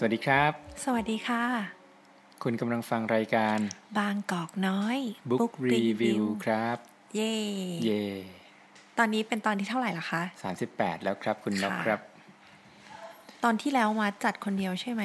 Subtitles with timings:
[0.00, 0.52] สวัสดีครับ
[0.84, 1.42] สวัสดีค่ะ
[2.42, 3.58] คุณกำลังฟังรายการ
[3.98, 4.98] บางกอกน้อย
[5.30, 6.76] Book Review ครับ
[7.16, 7.34] เย่
[7.84, 8.04] เย่
[8.98, 12.00] ตอนนี้เป็นตอนที่เท่าไหร่ละคะสามสิบแปดแล้วครับคุณนกค่ะครับ
[13.44, 15.02] ตอนที่แล้วมาจัดคนเดียวใช่ไหม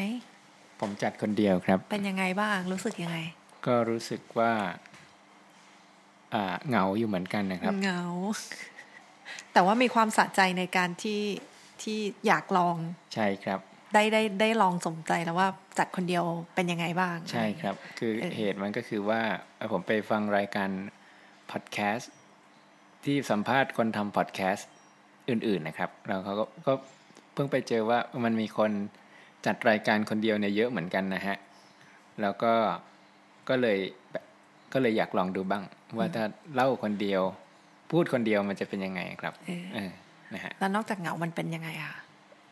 [0.82, 3.18] ผมจัดคนเดียวครับ เป็นยังไงบ้างรู้สึกยังไง
[3.66, 4.52] ก็รู้สึกว่า
[6.34, 8.02] อ่าเหงาอยู่เหมือนกันนะครับ เหงา
[9.54, 11.22] แต่ว่ามีความสะใจในการที่
[11.82, 12.78] ที่อยากลอง
[13.16, 13.60] ใช่ครับ
[13.94, 15.48] ได้ได้ได้ลองสมใจแล้วว่า
[15.80, 16.24] จัดคนเดียว
[16.56, 19.22] เป็นยังไงบ้าง ใช่ครับ คือเออเหตุมันก็คือว่า
[19.58, 20.70] เอ่อผมไปฟังรายการ
[21.52, 22.12] พอดแคสต์
[23.06, 24.70] ที่สัมภาษณ์คนทำพอดแคสต์
[25.30, 26.74] อื่น ๆนะครับแล้วเขาก็ก็
[27.34, 28.72] เพิ่งไปเจอว่ามันมีคน
[29.46, 31.38] จัดรายการคนเดียวเนี่ยเยอะเหมือนกันนะฮะ
[32.22, 32.54] แล้วก็
[33.50, 33.80] ก็เลย
[34.74, 35.64] ก็เลยอยากลองดูบ้าง
[35.98, 37.22] ว่าถ้าเล่าคนเดียว
[37.92, 39.92] พูดคนเดียวมันจะเป็นยังไงครับเออเออ
[40.34, 41.94] นะฮะแล้วนอกจากเหงามันเป็นยังไงอะ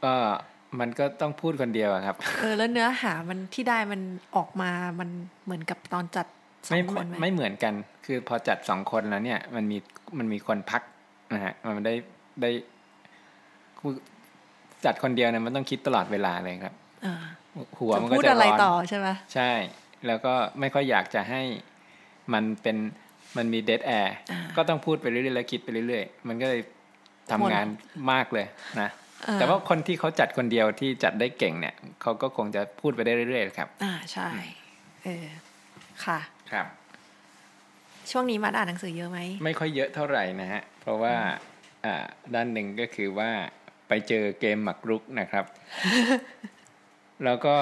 [0.03, 0.13] ก็
[0.79, 4.01] มันก็ต้องพูดคนเดียวอะครับ เออแล้วเนื้อหามันที่ได้มัน
[4.35, 5.09] ออกมามัน
[5.45, 6.27] เหมือนกับตอนจัด
[6.67, 7.73] สอไม่งคนไหมไม่เหมือนกัน
[8.05, 9.77] คือพอจัดสองคนแล้วเนี่ย มันมี
[10.17, 10.81] มันมีคนพัก
[11.33, 11.93] นะฮะมันได้
[12.41, 12.49] ได้
[13.79, 13.93] คือ
[14.85, 17.23] จัดคนเดียวเนี่ยมันต้องคิดตลอดเวลาเลยครับเออ
[17.77, 19.51] หัวจะมันก็พูดจะอะไรร้อนต่อใช่ไหมใช่
[20.07, 21.41] แล้วก็ไม่ค่อยอยากจะให้
[22.33, 22.77] มันเป็น
[23.37, 26.61] มันมีเด a แอร์อ่าก็ต้องพูดไปเรื่อยๆแล้วคิดไปเรื่อยๆ มันก็เลย
[27.31, 27.67] ทำงาน
[28.11, 28.45] มากเลย
[28.81, 29.00] นะเออ
[29.33, 34.27] แต่ว่าคนที่เขาจัดคนเดียวที่จัดได้เก่งเนี่ยเขาก็คงจะพูดไปได้เรื่อยๆครับ อ่าใช่
[35.03, 35.27] เออ
[36.05, 36.19] ค่ะ
[36.51, 36.65] ครับ
[38.11, 41.15] ช่วงนี้มัดอ่านหนังสือเยอะไหมไม่ค่อยเยอะเท่าไหร่นะฮะเพราะว่า
[41.85, 41.95] อ่า
[42.33, 43.29] ด้านหนึ่งก็คือว่า
[43.87, 45.45] ไปเจอเกมหมักรุกนะครับ
[47.25, 47.55] แล้วก็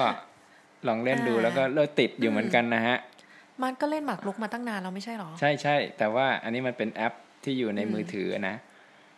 [0.88, 2.96] ลองเล่นดูอ่าแล้วก็เลิกติดอยู่เหมือนกันนะฮะ
[3.62, 7.14] มัดก็เล่นหมากรุกมาตั้งนานแล้วไม่ใช่หรอ ใช่ใช่แต่ว่าอันนี้มันเป็นแอป
[7.44, 8.56] ที่อยู่ในอืมมือถือนะ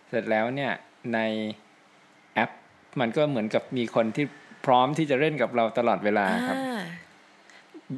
[0.09, 0.73] เสร็จแล้วเนี่ย
[1.15, 1.72] ในแอป
[3.01, 4.25] มันก็เหมือนกับมีคนที่
[4.67, 6.81] พร้อมที่จะเล่นกับเราตลอดเวลาครับอ่า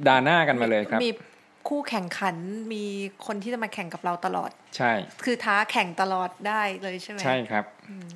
[0.07, 1.13] ดาหน้ากันมาเลยครับ มี
[1.69, 2.37] คู่แข่งขัน
[2.73, 2.85] มี
[3.27, 4.93] คนที่จะมาแข่งกับเราตลอด ใช่
[5.25, 7.65] คือท้าแข่งตลอดได้เลยใช่ไหมใช่ครับ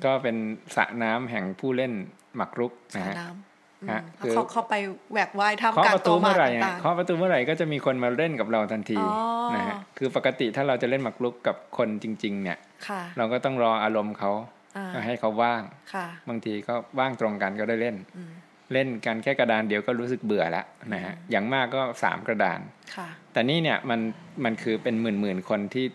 [0.05, 0.35] ก็เป็น
[0.75, 1.91] สระน้ำแห่งผู้เล่น
[2.35, 4.73] หมักรุกสระนะฮะน้ำอืมฮะแล้วคือเขาเข้าไป
[5.11, 9.11] แหวกว่ายท่ามเคาะกลางประตัตูวหมาเมื่อไหร่ต่าฮะงเคาะประตูเมื่อไหร่ก็จะมีคนมาเล่นกับเราทันทีอ๋อ
[9.55, 14.31] นะฮะคือปกติถ้าเราจะเล่นหมากรุกกับคนจริง ๆ เนี่ยๆค่ะเราก็ต้องรออารมณ์เขา
[14.77, 15.61] อ่าให้เขาว่าง
[15.93, 18.31] ค่ะบางทีก็ว่างตรงกันก็ได้เล่นอืม
[18.73, 22.59] เล่นกันแค่กระดานเดียวก็รู้สึกเบื่อแล้วนะฮะอย่างมากก็สามกระดาน
[22.95, 23.99] ค่ะแต่นี่เนี่ยมัน
[24.45, 25.85] มันคือเป็นหมื่นหมื่นๆคนที่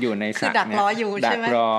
[0.00, 1.70] อยู่ในสคือระดักเนี่ยรออยู่ดัใช่ไหมรอ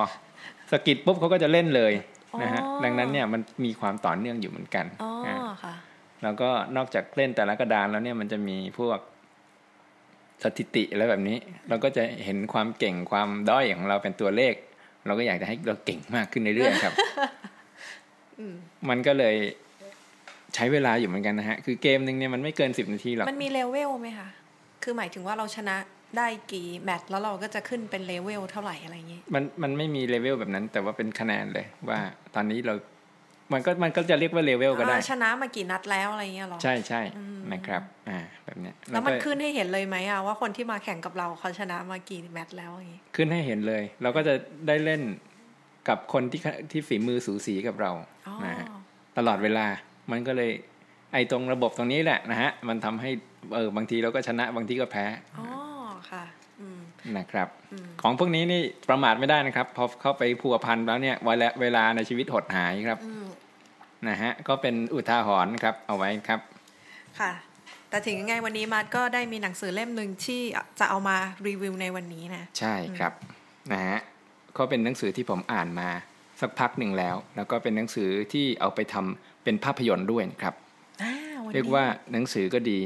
[0.71, 1.93] สกิดปุ๊บเขาก็จะเล่นเลย
[2.41, 5.73] นะฮะอ๋อดังนั้นเนี่ยมันมีความต่อเนื่องอยู่เหมือนกันอ๋อนะค่ะ
[6.23, 8.99] แล้วก็นอกจากเล่นแต่ละกระดานแล้วเนี่ยมันจะมีพวก
[10.43, 11.37] สถิติอะไรแบบนี้
[11.69, 14.53] เราก็จะเห็นความเก่งความด้อยของเราเป็นตัวเลข
[15.05, 16.93] เราก็อยากจะให้เราเก่งมากขึ้นเรื่อยๆครับ
[18.39, 18.55] อืม
[18.89, 19.35] มันก็เลย
[20.55, 24.27] ใช้เวลาอยู่เหมือนกันนะฮะ คือเกมหนึ่งเนี่ยมันไม่เกินสิบนาทีหรอก มันมีเลเวลไหมคะ
[24.83, 25.75] คือหมายถึงว่าเราชนะ
[26.17, 31.99] ได้กี่แมตช์แล้วเราก็จะขึ้นเป็นเลเวลเท่าไหร่อะไรอย่างงี้ มันมันไม่มีเลเวลแบบนั้น แต่ว่าเป็นคะแนนเลย ว่า
[32.35, 32.73] ตอนนี้เรา
[33.53, 44.33] มันก็มันก็จะเรียกว่าเลเวลก็ได้อ่าชนะมากี่นัดแล้วอะไรเงี้ยหรอ ใช่ใช่อืมนะครับอ่าแบบเนี้ยแล้วมันก็ขึ้นให้เห็นเลยไหมอะว่าคนที่มาแข่งกับเราเขาชนะมากี่แมตช์แล้วอย่างงี้ขึ้นให้เห็นเลย เราก็จะ
[44.67, 45.01] ได้เล่น
[45.89, 46.41] กับคนที่
[46.71, 47.91] ที่ฝีมือสูสีกับเรา
[48.27, 48.67] อ๋อนะฮะ
[49.17, 49.65] ตลอดเวลา
[50.11, 50.51] มันก็เลย
[51.13, 53.09] ไอ้ตรงระบบตรงนี้แหละนะฮะ มันทำให้
[53.53, 55.05] เออบางทีเราก็ชนะบางทีก็แพ้
[55.37, 55.47] อ๋อ
[56.11, 56.23] ค่ะ
[56.61, 56.81] อืม
[57.17, 63.10] นะครับอืมของพวกนี้นี่ประมาทไม่ได้นะครับ พอเข้าไปพัวพันแล้วเนี่ยเวลาเวลาในชีวิตหดหายครับอืม
[64.09, 66.39] นะฮะก็เป็นอุทาหรณ์ครับเอาไว้ครับ
[67.19, 67.31] ค่ะ
[67.89, 70.41] แต่ถึงยังไงวันนี้มาร์ทก็ได้มีหนังสือเล่มหนึ่งที่
[70.79, 71.17] จะเอามา
[71.47, 73.13] รีวิวในวันนี้นะใช่ครับ
[73.71, 73.99] นะฮะ
[74.57, 75.89] ก็เป็นหนังสือที่ผมอ่านมา
[76.41, 80.55] สักพักหนึ่งแล้ว แล้วก็เป็นหนังสือที่เอาไปทำเป็นภาพยนตร์ด้วยนะครับ
[81.03, 81.13] อ่า
[81.43, 82.79] วันเรียกนี้ว่าหนังสือก็ดี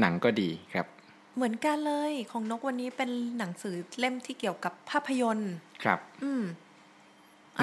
[0.00, 0.86] หนังก็ดีครับ
[1.36, 5.52] เหมือนกันเลยของนกวันนี้เป็นหนังสือเล่มที่เกี่ยวกับภาพยนตร์
[5.84, 6.42] ครับ อืม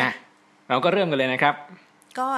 [0.01, 0.12] นะอะ
[0.69, 1.56] เราก็เริ่มกันเลยนะครับ
[2.19, 2.30] ก็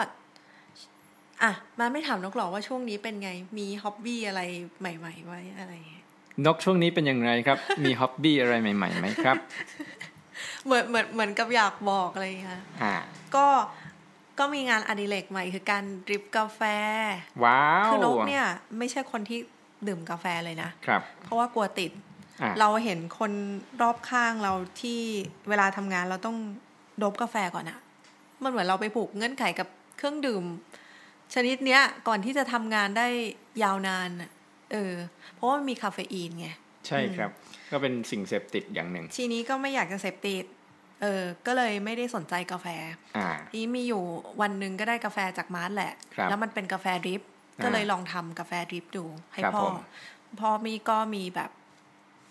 [1.44, 4.42] อะมาไม่ถามนกหรอกว่าช่วงนี้เป็นไง มีฮ็อบบี้อะไร
[4.80, 6.06] ใหม่ๆไว้อะไรอย่างเงี้ย
[6.46, 9.36] นกช่วงนี้เป็นอย่างไรครับ มีฮ็อบบี้อะไรใหม่ๆไหมครับ
[10.66, 12.94] เหมือนเหมือนเหมือนกับอยากบอกอะไรค่ะอ่า
[13.36, 13.48] ก็
[14.40, 16.62] ก็มีงานอดิเรกใหม่คือการดริปกาแฟ
[17.44, 18.46] ว้าว คือนกเนี่ย
[18.78, 19.40] ไม่ใช่คนที่
[19.88, 21.92] ดื่มกาแฟเลยนะครับ เพราะว่ากลัวติด
[22.42, 23.32] อ่าเราเห็นคน
[23.82, 25.02] รอบข้างเราที่
[25.50, 26.38] เวลาทำงานเราต้อง
[27.04, 27.80] ดบกาแฟก่อนอะ
[28.44, 30.44] มันเหมือนเราไปผูกเงื่อนไขกับเครื่องดื่ม
[31.34, 33.08] ชนิดเนี้ยก่อนที่จะทำงานได้
[33.64, 34.32] ยาวนานอะ
[34.72, 34.94] เออ
[35.36, 36.48] เพราะว่ามันมีคาเฟอีนไง
[36.88, 37.32] ใช่ครับ
[37.72, 40.46] ก็เป็นสิ่งเสพติดอย่างหนึ่ง ทีนี้ก็ไม่อยากจะเสพติด
[41.02, 42.68] เออ ก็เลยไม่ได้สนใจกาแฟ
[43.18, 44.04] อ่า ทีนี้มีอยู่
[44.42, 47.22] วันหนึ่งก็ได้กาแฟจากมาร์ทแหละครับแล้วมันเป็นกาแฟดริป
[47.64, 49.76] ก็เลยลองทำกาแฟดริปดู ให้ครับพ่อผม
[50.40, 51.52] พ่อมีก็มีแบบ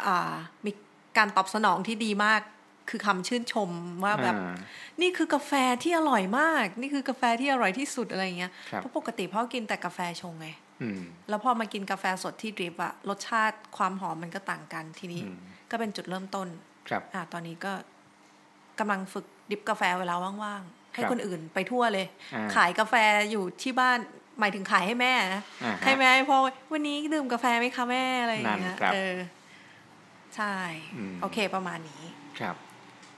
[0.07, 0.35] อ่า
[0.65, 0.71] มี
[1.19, 2.41] การตอบสนองที่ดีมาก
[2.91, 3.71] คือคำชื่นชม
[4.05, 4.55] ว่าแบบอ่า
[5.01, 5.53] นี่คือกาแฟ
[5.83, 10.49] ที่อร่อยมาก นี่คือกาแฟที่อร่อยที่สุดอะไรอย่างเงี้ยครับเพราะปกติพ่อกินแต่กาแฟชงไง
[10.83, 15.39] อืมแล้วพอมากินกาแฟสดที่ดริปอะรสชาติความหอมมันก็ต่างกันทีนี้อืม
[15.71, 16.49] ก็เป็นจุดเริ่มต้น
[16.89, 17.73] ครับอ่าตอนนี้ก็
[18.79, 22.95] กำลังฝึกดริปกาแฟเวลาว่างๆ ให้ครับคนอื่นไปทั่วเลยอ่าขายกาแฟ
[23.31, 23.99] อยู่ที่บ้าน
[24.41, 26.39] หมายถึงขายให้แม่นะอ่าฮะให้แม่ให้พ่อ
[26.73, 29.17] วันนี้ดื่มกาแฟไหมคะแม่อะไรอย่างเงี้นั่ยนครับเออ
[30.37, 30.55] ใช่
[30.97, 32.03] อืมโอเคประมาณนี้
[32.39, 32.57] ครับ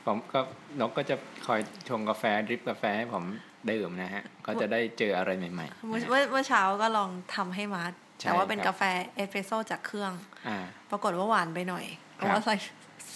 [0.07, 0.41] ผมก็
[0.81, 1.17] นกก็จะ
[1.47, 3.25] คอยชงกาแฟ drip กาแฟให้ผม
[3.71, 8.83] ดื่มนะฮะ ก็จะได้เจออะไรใหม่เมื่อเมื่อเมื่อเช้าก็ลองทำให้มาร์ทใช่แต่ว่าเป็นครับกาแฟ
[9.15, 10.59] เอสเปรสโซ่จากเครื่องๆอ่า
[10.91, 11.85] ปรากฏว่าหวานไปหน่อย
[12.17, 12.57] ครับราะว่าใส่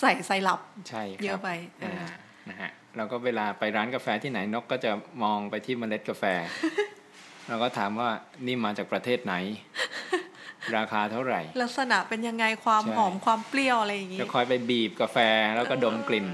[0.00, 1.48] ใส่ไซรัปใช่ครับเยอะไป
[1.80, 2.10] เอออ่า
[2.48, 4.90] นะฮะเราก็เวลาไปร้านกาแฟที่ไหนนกก็จะ
[5.22, 6.24] มองไปที่เมล็ดกาแฟ
[7.48, 8.10] เราก็ถามว่า
[8.46, 9.34] นี่มาจากประเทศไหน
[10.76, 15.18] ราคาเท่าไหร่ ลักษณะเป็นยังไงความใช่หอมความเปรี้ยวอะไรอย่างงี้จะคอยไปบีบกาแฟ
[15.56, 16.26] แล้วก็ดมกลิ่น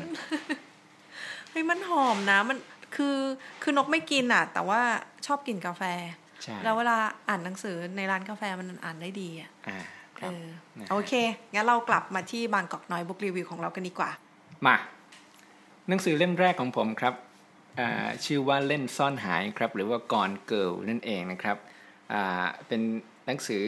[1.51, 2.59] เฮ้ยมันหอมนะมัน
[2.97, 3.17] คือ
[3.63, 4.81] คือนกไม่กินอะ แต่ว่า
[5.27, 5.83] ชอบกินกาแฟ
[6.43, 6.97] ใช่แล้วเวลา
[7.29, 9.79] อ่านหนังสือในร้านกาแฟมันอ่านได้ดีอะอ่า
[10.19, 10.37] คเอรับอ
[10.79, 11.13] นะฮะโอเค
[11.55, 14.11] งั้นเรากลับมาที่บางกอกน้อยบุ๊กรีวิวของเรากันดีกว่า
[14.67, 14.77] มา
[15.89, 17.15] หนังสือเล่มแรกของผมครับ
[17.81, 21.57] อ่าชื่อว่าเล่นซ่อนหายครับ หรือว่าก่อนเกิลนั่นเองนะครับ
[22.13, 22.81] อ่าเป็น
[23.27, 23.63] หนังสือ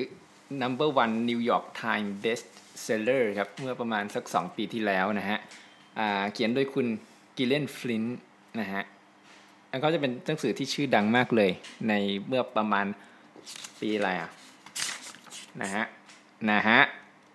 [0.62, 2.46] number one New York Times best
[2.86, 5.38] seller ครับ เมื่อประมาณสัก 2 ปีที่แล้วนะฮะ
[5.98, 6.86] อ่าเขียนโดยคุณ
[7.36, 8.04] กิเลนฟลิน
[8.60, 8.82] นะฮะ
[9.70, 11.50] แล้วก็จะเป็นหนังสือที่ชื่อดังมากเลย
[11.88, 11.92] ใน
[12.26, 12.86] เมื่อประมาณ
[13.80, 14.30] ปีอะไรอะ
[15.60, 15.84] นะฮะ
[16.50, 16.80] นะฮะ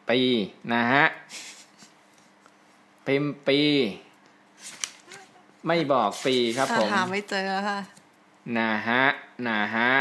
[0.09, 0.19] ปี
[0.73, 1.05] นะฮะ
[3.05, 3.59] พิมพ์ปี
[5.67, 7.79] ไม่บอกปีครับผมหาไม่เจอแล้วค่ะ
[8.57, 9.03] นะฮะ
[9.47, 9.91] นะฮะ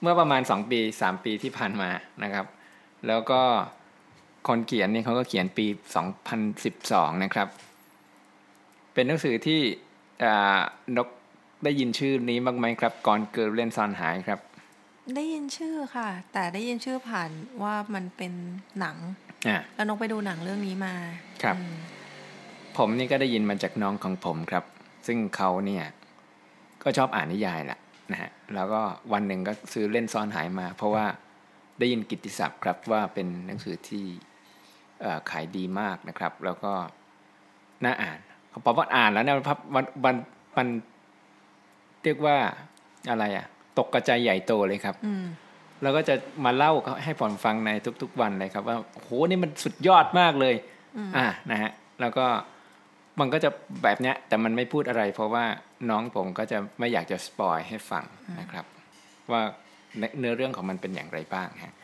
[0.00, 1.90] เมื่อประมาณสองปีสามปีที่ผ่านมา
[2.22, 2.46] นะครับ
[3.06, 3.40] แล้วก็
[4.48, 5.66] คนเขียนนี่เขาก็เขียนปี
[6.44, 7.48] 2012 นะครับ
[8.94, 9.60] เป็นหนังสือที่
[10.24, 10.58] อ่า
[10.96, 11.08] นก
[11.64, 14.40] ได้ยินชื่อนี้บ้างไหมครับก่อนเกิดเล่นซอนหายครับ
[15.16, 17.30] ได้ยินชื่อค่ะ แต่ได้ยินชื่อผ่าน
[17.62, 18.32] ว่ามันเป็น
[18.80, 18.96] หนัง
[19.48, 20.94] อ่าแล้วนกไปดูหนังเรื่องนี้มา
[21.42, 21.74] ครับอืม
[22.76, 24.64] ผมนี่ก็ได้ยินมาจากน้องของผมครับ
[25.06, 25.84] ซึ่งเขาเนี่ย
[26.82, 27.78] ก็ชอบอ่านนิยายแหละ
[28.12, 28.80] นะฮะแล้วก็
[29.12, 31.06] วันหนึ่งก็ซื้อเล่นซ่อนหายมา เพราะว่า
[31.78, 34.04] ได้ยินกิตติศัพท์ครับว่าเป็นหนังสือที่
[35.00, 36.72] เอ่อขายดีมากนะครับ แล้วก็
[37.84, 38.18] น่าอ่าน
[38.64, 40.16] พอว่าอ่านแล้วเนี่ยพับวันวัน
[40.56, 40.68] มัน
[42.02, 42.36] เรียกว่า
[43.10, 43.46] อะไรอะ
[43.78, 45.26] ตกกระจายใหญ่โตเลยครับอืม
[45.82, 46.14] แล้วก็จะ
[46.44, 46.72] มาเล่า
[47.04, 47.70] ให้ผมฟังใน
[48.02, 50.54] ทุก ๆ วันเลยครับ ว่าโอ้โหนี่มันสุดยอดมากเลย
[51.16, 51.70] อ่านะฮะ
[52.00, 52.26] แล้วก็
[53.20, 53.50] มันก็จะ
[53.82, 55.44] แบบเนี้ยแต่มันไม่พูดอะไร เพราะว่า
[55.90, 58.04] น้องผมก็จะไม่อยากจะสปอยให้ฟัง
[58.40, 58.64] นะครับ
[59.30, 59.42] ว่า
[60.18, 61.74] เนื้อเรื่องของมันเป็นอย่างไรบ้างฮะ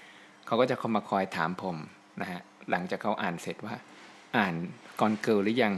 [0.46, 1.76] เขาก็จะเข้ามาคอยถามผม
[2.20, 2.40] นะฮะ
[2.70, 3.74] หลังจากเขาอ่านเสร็จว่า
[4.36, 4.54] อ่าน
[5.00, 5.74] ก่อนเกิลหรือยัง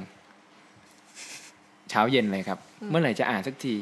[1.91, 2.59] เช้าเย็นเลยครับ
[2.91, 3.75] เมื่อไหร่จะอ่านสักที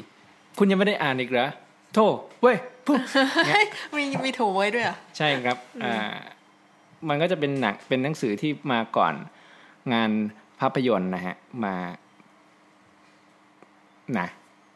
[0.57, 1.49] คุณยังไม่ได้อ่านอีกเหรอ
[1.93, 2.07] โธ่
[2.41, 2.99] เว้ยปุ๊บ
[3.95, 5.95] มีมีถูไว้ด้วยเหรอะใช่ครับอ่า
[7.09, 9.13] มันก็จะเป็นหนังเป็นหนังสือที่มาก่อน
[9.93, 10.11] งาน
[10.59, 11.75] ภาพยนตร์นะฮะมา
[14.19, 14.27] นะ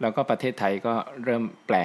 [0.02, 0.94] แล้วก็ประเทศไทยก็
[1.24, 1.78] เริ่มแปล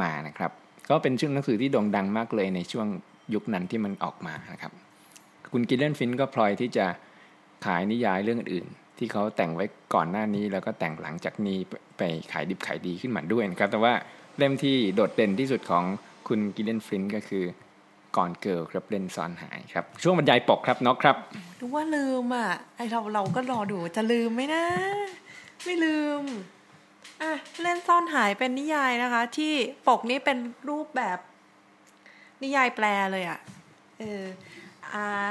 [0.00, 0.50] มานะครับ
[0.90, 2.86] ก็เป็นชื่อหนังสือที่โด่งดังมากเลยในช่วง
[3.34, 4.72] ยุคนั้นที่มันออกมานะครับ
[5.52, 6.86] คุณกิลเลนฟินก็พลอยที่จะ
[7.64, 8.66] ขายนิยายเรื่องอื่น
[8.98, 12.02] ที่เขาแต่งไว้ก่อนหน้านี้แล้วก็แต่งหลังจากนี้ไปไป
[12.32, 13.94] ขายดิบขายดีขึ้นมาด้วยนะครับ แต่ว่า
[14.38, 15.84] เล่มที่โดดเด่นที่สุดของ
[16.28, 17.44] คุณ Gillian Flynn ก็คือ
[18.16, 21.16] ก่อนเกิลครับเล่นซ้อนหายครับ ช่วงบรรยายปกครับน็อกครับ
[21.60, 24.64] รู้ว่าลืมอะไอ้เราเราก็รอดูจะลืมไหมนะ
[25.64, 26.22] ไม่ลืม
[27.22, 29.52] อะเล่นซ่อนหายเป็นนิยายนะคะ ที่
[29.88, 31.18] ปกนี้เป็นรูปแบบ
[32.42, 33.40] นิยายแปลเลยอะ
[33.98, 34.24] เออ
[34.94, 35.28] อ่า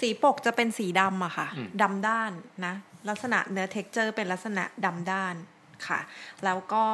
[0.00, 2.32] สีปกจะเป็นสีดำอะค่ะอืมดำด้าน
[2.64, 2.74] นะ
[3.08, 5.34] ลักษณะเนื้อ texture เป็นลักษณะดำด้าน
[5.86, 6.00] ค่ะ
[6.44, 6.84] แล้วก็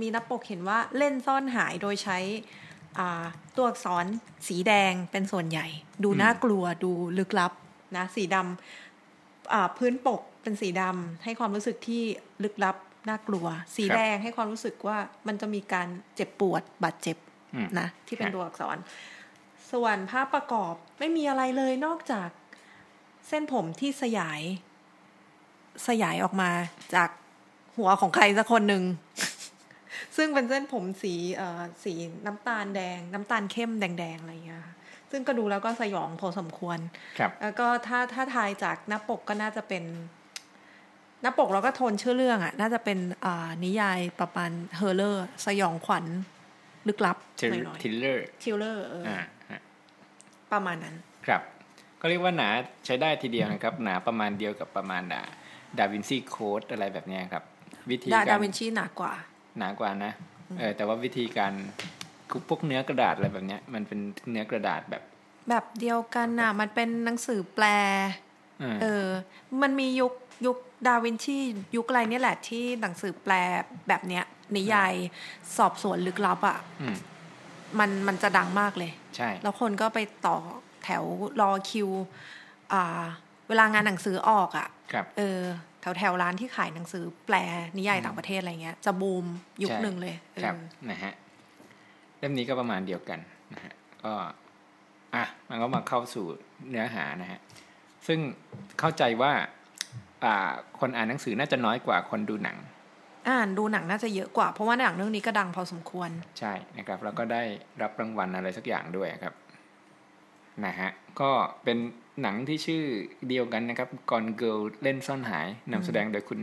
[0.00, 2.69] มีหน้าปกเห็นว่าเล่นซ่อนหายโดยใช้อ่า
[3.56, 4.04] ตัวอักษร
[4.48, 5.66] สีแดงเป็นส่วนใหญ่
[6.02, 7.52] ดูน่ากลัวดูลึกลับ
[7.96, 12.02] นะสีดำอ่าพื้นปกเป็นสีดำให้ความรู้สึกที่
[12.44, 12.76] ลึกลับ
[13.08, 17.16] น่ากลัว สีครับแดงให้ความรู้สึกว่ามันจะมีการเจ็บปวดบาดเจ็บ
[17.54, 18.76] อืมนะที่เป็นครับตัวอักษร
[19.72, 22.28] ส่วนภาพประกอบไม่มีอะไรเลยนอกจาก
[23.28, 24.40] เส้นผมที่สยาย
[25.88, 26.50] สยายออกมา
[26.94, 27.10] จาก
[27.76, 28.82] หัวของใครสักคนหนึ่ง
[30.20, 31.94] ซึ่งเป็นเส้นผมสีเอ่อสี
[32.26, 34.74] น้ำตาลแดง น้ำตาลเข้มแดงๆอะไรอย่างเงี้ยค่ะ
[35.10, 36.78] ซึ่งก็ดูแล้วก็สยองพอสมควร
[37.18, 39.84] ครับแล้วก็ถ้าถ้าทายจากหน้าปกก็น่าจะเป็น
[41.22, 46.04] หน้าปกเราก็โทนชื่อเรื่องอะ่ะ น่าจะเป็นอ่านิยายประมาณ horror สยองขวัญ
[46.88, 49.60] ลึกลับ thrill หน่อย thriller ๆ thriller เออออ่าฮะ
[50.52, 50.94] ประมาณนั้น
[51.26, 51.42] ครับ
[52.00, 52.48] ก็เรียกว่าหนา
[52.86, 55.22] ใช้ได้ทีเดียวนะครับ หนาประมาณเดียวกับประมาณดา
[55.78, 57.44] Da Vinci Code อะไรแบบเนี้ยครับ
[57.90, 59.12] วิธีดาการ Da Vinci หนากว่า
[59.58, 60.12] หนากว่านะ
[60.58, 61.52] เออแต่ว่าวิธีการ
[62.30, 65.02] คือพวกเนื้อกระดาษอะไรแบบเนี้ย มันเป็นเนื้อกระดาษแบบ
[65.48, 67.66] แบบเดียวกันน่ะ มันเป็นหนังสือแปล
[68.62, 69.06] อ่าเออ
[69.62, 70.12] มันมียุค
[70.46, 71.38] ยุคดาวินชี
[71.76, 73.34] ยุคอะไรเนี่ยแหละที่หนังสือแปล
[73.88, 74.24] แบบเนี้ย
[74.56, 74.92] นิยาย
[75.56, 76.96] สอบสวนลึกลับอะ่ะอืม
[77.78, 80.36] มันมันจะดังมากเลย ใช่ แล้วคนก็ไปต่อ
[80.84, 81.04] แถว
[81.40, 81.88] รอคิว
[82.72, 83.02] อ่า
[83.48, 85.40] เวลางานหนังสือออกอะ่ะครับเออ
[85.80, 87.36] แถวแถวร้านที่ขายหนังสือแปล
[87.76, 89.26] นิยายต่างประเทศอะไรเงี้ย จะบูม
[89.62, 90.54] ยุคใช่หนึ่งเลยเออครับ
[90.90, 91.12] นะฮะ
[92.18, 93.18] เล่มนี้ก็ประมาณเดียวกัน
[93.54, 93.72] นะฮะ
[94.04, 94.12] ก็
[95.14, 96.26] อะมันก็มาเข้าสู่
[96.70, 97.40] เนื้อหานะฮะ
[98.06, 98.18] ซึ่ง
[98.80, 99.32] เข้าใจว่า
[100.24, 102.56] อ่าคนอ่านหนังสือน่าจะน้อยกว่าคนดูหนัง
[103.28, 107.42] อ่านดูหนังน่าจะเยอะกว่าเพราะว่าหนังเรื่องนี้ก็ดังพอสมควร ใช่นะครับ แล้วก็ได้
[107.82, 109.34] รับรางวัลอะไรสักอย่างด้วยครับ
[110.64, 111.30] นะฮะก็
[111.64, 111.78] เป็น
[112.22, 112.82] หนังที่ชื่อ
[113.28, 116.40] เดียวกันนะครับ Gone Girl เล่นซ่อนหายนำแสดงโดยคุณ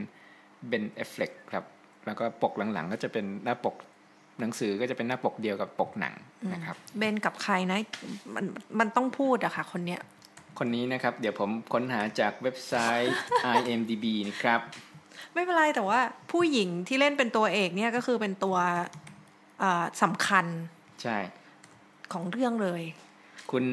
[0.68, 1.66] Ben Affleck ครับ
[2.06, 3.76] แล้วก็ปกหลังๆ ก็จะเป็นหน้าปก
[4.40, 6.14] หนังสือก็จะเป็นหน้าปกเดียวกับปกหนัง
[6.54, 7.80] นะครับ เบนกับใครนะ
[8.36, 8.46] มัน
[8.80, 10.02] มันต้องพูดอะค่ะ คนเนี้ย
[10.60, 13.16] คนนี้นะครับ เดี๋ยวผมค้นหาจากเว็บไซต์
[13.58, 14.60] IMDb นะครับ
[15.34, 16.00] ไม่เป็นไรแต่ว่า
[16.32, 18.58] ผู้หญิงที่เล่นเป็นตัวเอกเนี่ยก็คือเป็นตัว
[19.64, 20.46] อ่าสำคัญ
[21.02, 21.18] ใช่
[22.14, 22.82] ของเรื่องเลย
[23.52, 23.66] คุณ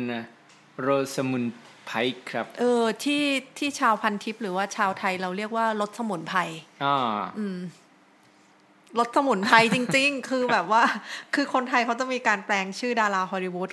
[0.81, 1.45] โรสมุน
[1.87, 1.93] ไพ
[2.31, 3.23] ครับเออที่
[3.59, 6.39] ที่ชาวพันทิปหรือว่าชาวไทยเราเรียกว่ารถสมุนไพร
[6.85, 6.97] อ๋อ
[7.39, 7.59] อืม
[8.99, 10.83] รถสมุนไพรจริง ๆ คือแบบว่า
[11.35, 13.71] คือคนไทยเขาจะมีการแปลงชื่อดาราฮอลลีวูด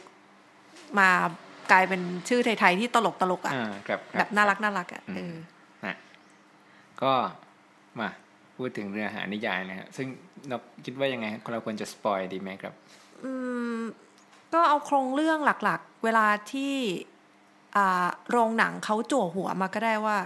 [0.99, 1.09] มา
[1.71, 5.35] กลายเป็นชื่อไทย ๆ ที่ตลกตลกๆอะอ่าครับคแบบน่ารักน่ารักอะเออ
[5.85, 5.95] นะ
[7.01, 7.13] ก็
[7.99, 8.09] มา
[8.57, 10.07] พูดถึงเนื้อหานิยายนะฮะซึ่ง
[10.51, 12.73] นกคิดว่ายังไงเราควรจะสปอยดีไหมครับ
[13.23, 13.31] อื
[13.79, 13.81] ม
[14.53, 17.20] ก็เอาโครงเรื่องหลัก ๆ เวลาที่อ่า
[18.29, 20.17] โรงหนังเขาจั่วหัวมาก็ได้ว่า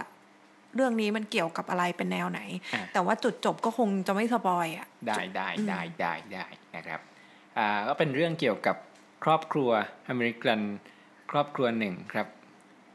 [0.74, 2.40] เรื่องนี้มันเกี่ยวกับอะไรเป็นแนวไหน
[2.74, 7.00] อะแต่ว่าจุดจบก็คงจะไม่ spoil อะได้ได้ได้ได้ได้นะครับ
[7.58, 8.76] อ่าก็เป็นเรื่องเกี่ยวกับ
[9.24, 9.70] ครอบครัว
[10.08, 10.60] อเมริกัน
[11.30, 12.26] ครอบครัวหนึ่งครับ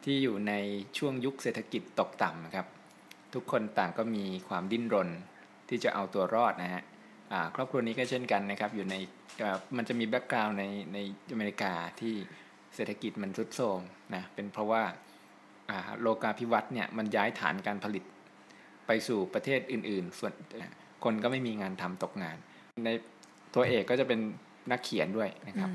[0.04, 0.54] ที่อยู่ใน
[0.98, 2.68] ช่วงยุคเศรษฐกิจตกต่ำนะครับ
[3.34, 5.10] ทุกคนต่างก็มีความดิ้นรน
[5.70, 6.84] ที่จะเอาตัวรอดนะฮะ
[7.32, 8.96] อ่าครอบครัวนี้ก็เช่นกันนะครับ อยู่ใน
[9.42, 10.98] อ่ามันจะมี background ในใน
[11.32, 12.16] อเมริกาที่
[12.76, 13.82] เศรษฐกิจมันทรุดโทรม
[14.16, 14.84] นะเป็นเพราะว่า
[15.70, 18.04] อ่าโลกาภิวัตน์เนี่ยมันย้ายฐานการผลิต
[18.88, 20.34] ไปสู่ประเทศอื่น ๆ ส่วน
[21.04, 22.38] คนก็ไม่มีงานทำตกงาน
[22.86, 22.90] ใน
[23.56, 24.20] ตัวเอกก็จะเป็น
[24.72, 25.70] นักเขียนด้วยนะครับ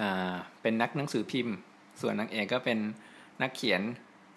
[0.00, 1.54] อ่าเป็นนักหนังสือพิมพ์
[2.00, 2.78] ส่วนนางเอกก็เป็น
[3.42, 3.80] นักเขียน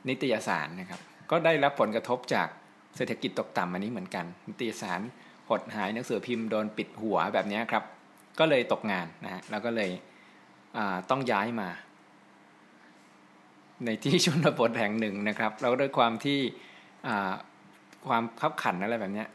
[0.10, 1.02] นิตยสารนะครับ
[1.32, 2.48] ก็ได้รับผลกระทบจาก
[2.96, 5.02] เศรษฐกิจตกต่ำอันนี้เหมือนกัน นิตยสาร
[5.50, 7.84] หดหายหนังสือพิมพ์โดนปิดหัวแบบนี้ครับ
[8.40, 10.15] ก็เลยตกงานนะฮะแล้วก็เลยอ่า
[11.10, 11.70] ต้องย้ายมา
[13.86, 16.40] ในที่ชนบทแห่งหนึ่งนะครับ แล้วด้วยความที่
[18.08, 19.26] ความขับขันอะไรแบบนี้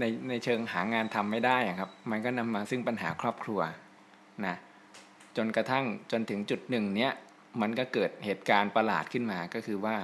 [0.00, 3.60] ในในเชิงหางานทำไม่ได้ครับ มันก็นำมาซึ่งปัญหาครอบครัว
[4.46, 4.56] นะ
[5.36, 7.12] จนกระทั่งจนถึงจุดหนึ่งเนี้ย
[7.60, 9.96] มันก็เกิดเหตุการณ์ประหลาดขึ้นมาก็คือว่า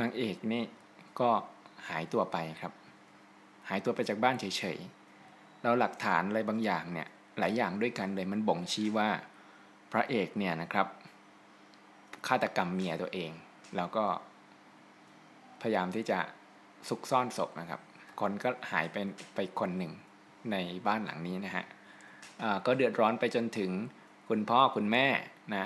[0.00, 0.62] นางเอกนี่
[1.20, 1.30] ก็
[1.88, 2.72] หายตัวไปครับ
[3.68, 4.44] หายตัวไปจากบ้านเฉ
[4.76, 9.08] ยๆแล้วหลักฐานอะไรบางอย่างเนี่ยหลายอย่างด้วยกันเลยมันบ่งชี้ว่า
[9.96, 10.86] พระเอกเนี่ยนะครับ
[12.26, 13.30] ฆาตกรรมเมียตัวเอง
[13.76, 14.04] แล้วก็
[15.62, 16.18] พยายามที่จะ
[16.88, 17.80] ซุกซ่อนศพนะครับ
[18.20, 18.96] คนก็หายไป
[19.34, 19.92] ไปคนหนึ่ง
[20.50, 21.64] ในบ้านหลังนี้นะฮะ
[22.66, 23.70] ก็เดือดร้อนไปจนถึง
[24.28, 25.06] คุณพ่อคุณแม่
[25.56, 25.64] นะ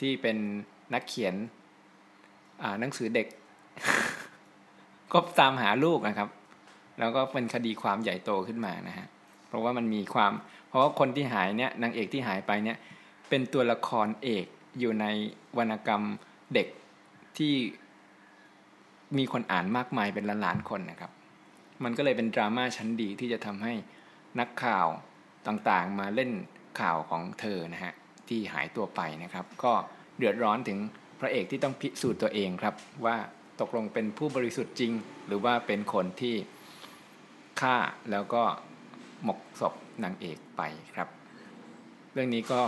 [0.00, 0.36] ที่เป็น
[0.94, 1.34] นักเขียน
[2.80, 3.26] หนังสือเด็ก
[5.12, 6.28] ก็ตามหาลูกนะครับ
[6.98, 9.06] แล้วก็เป็นคดีความใหญ่โตขึ้นมานะฮะ
[9.48, 10.32] เพราะว่ามันมีความ
[10.68, 12.78] เพราะว่าคนที่หายเนี่ยนางเอกที่หายไปเนี่ย
[13.34, 14.46] เป็นตัวละครเอก
[14.78, 15.06] อยู่ใน
[15.58, 16.02] วรรณกรรม
[16.54, 16.68] เด็ก
[17.38, 17.54] ที่
[19.18, 21.12] มีคนอ่านมากมายเป็นล้านๆคนนะครับ
[21.84, 23.72] มันก็เลยเป็นดราม่าชั้นดีที่จะทำให้
[24.40, 24.86] นักข่าว
[25.46, 26.30] ต่างๆ มาเล่น
[26.80, 27.94] ข่าวของเธอนะฮะ
[28.28, 29.72] ที่หายตัวไปนะครับ ก็
[30.16, 30.78] เดือดร้อนถึง
[31.20, 32.74] พระเอกที่ต้องพิสูจน์ตัวเองครับ
[33.04, 33.16] ว่า
[33.60, 34.92] ตกลงเป็นผู้บริสุทธิ์จริง
[35.26, 36.34] หรือว่าเป็นคนที่
[37.60, 37.76] ฆ่า
[38.10, 38.42] แล้วก็
[39.24, 39.74] หมกศพ
[40.04, 40.62] นางเอกไป
[40.96, 41.08] ครับ
[42.12, 42.62] เรื่องนี้ก็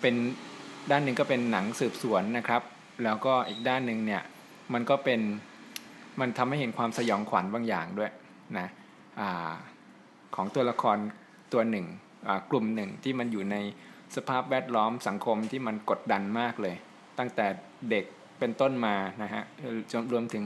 [0.00, 0.14] เป็น
[0.90, 2.62] ด้านหนึ่งก็เป็นหนังสืบสวนนะครับ
[3.04, 4.22] แล้วก็อีกด้านหนึ่งเนี่ย
[4.72, 5.20] มันก็เป็น
[6.20, 8.12] มันทำให้เห็นความสยองขวัญบางอย่างด้วย
[8.58, 8.68] นะ
[9.20, 9.22] อ
[10.34, 10.98] ของตัวละคร
[11.52, 11.86] ตัวหนึ่ง
[12.50, 13.56] กลุ่มหนึ่งที่มันอยู่ใน
[14.16, 16.76] สภาพแวดล้อมสังคมที่มันกดดันมากเลย
[17.18, 17.46] ตั้งแต่
[17.90, 18.04] เด็ก
[18.38, 19.42] เป็นต้นมานะฮะ
[19.92, 20.44] จรวมถึง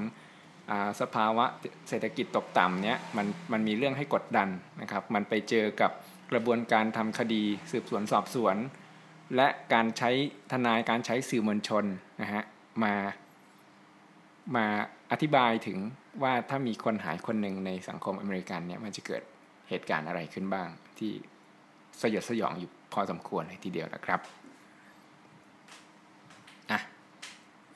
[1.01, 1.45] สภาวะ
[1.89, 4.49] เศรษฐกิจตกต่ำเนี้ยมันมันมีเรื่องให้กดดัน
[4.81, 5.91] นะครับ มันไปเจอกับ
[6.33, 7.43] กระบวนการทำคดี
[7.73, 8.57] สืบสวนสอบสวน
[9.37, 10.11] และการใช้
[10.53, 11.85] ทนายการใช้สื่อมวลชน
[12.23, 12.43] นะฮะ
[12.85, 12.95] มา
[14.57, 14.67] มา
[15.13, 15.79] อธิบายถึง
[16.23, 19.23] ว่าถ้ามีคนหายคนหนึ่งในสังคมอเมริกันเนี่ยมันจะเกิด
[19.69, 20.69] เหตุการณ์อะไรขึ้นบ้าง
[20.99, 21.13] ที่
[22.01, 24.21] สยดสยองอยู่พอสมควรเลยทีเดียวนะครับ
[26.71, 26.81] อะ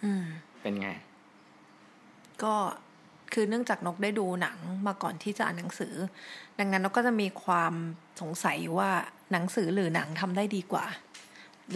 [0.03, 0.25] อืม
[0.63, 0.89] เป็นไง
[2.43, 2.55] ก็
[3.33, 5.95] คือเนื่องจากนกได้ดูหนังมาก่อนที่จะอ่านหนังสือ
[6.59, 7.75] ดังนั้นนกก็จะมีความ
[8.21, 8.91] สงสัยว่า
[9.33, 10.87] หนังสือหรือหนังทำได้ดีกว่า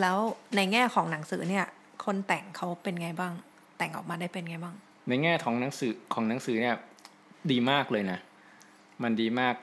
[0.00, 0.18] แล้ว
[0.56, 1.66] ในแง่ของหนังสือเนี่ย
[2.04, 3.32] คนแต่งเขาเป็นไงบ้าง
[3.78, 4.74] แต่งออกมาได้เป็นไงบ้าง
[5.08, 6.76] ในแง่ของหนังสือของหนังสือเนี่ย
[7.50, 8.18] ดีมากเลยนะ
[9.02, 9.54] มันดีมาก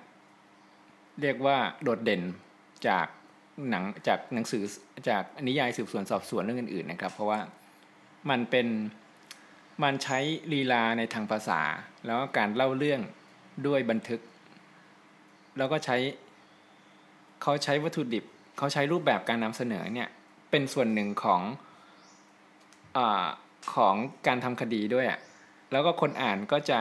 [1.21, 2.21] เรียกว่าโดดเด่น
[2.87, 3.07] จาก
[3.69, 4.63] หนังจากหนังสือ
[5.09, 7.39] จากนิยายสืบสวนสอบสวนเรื่องอื่นๆนะครับ เพราะว่า
[8.29, 8.67] มันเป็น
[9.83, 10.19] มันใช้
[10.53, 11.61] ลีลาในทางภาษา
[12.05, 13.01] แล้วก็การเล่าเรื่อง
[13.67, 14.21] ด้วยบันทึก
[15.57, 15.97] แล้วก็ใช้
[17.41, 18.25] เขาใช้วัตถุดิบ
[18.57, 20.09] เขาใช้รูปแบบการนำเสนอเนี่ย
[20.51, 21.41] เป็นส่วนหนึ่งของ
[22.97, 22.99] อ
[23.75, 23.95] ของ
[24.27, 25.19] การทำคดีด้วยอะ
[25.71, 26.79] แล้วก็คนอ่านก็จะ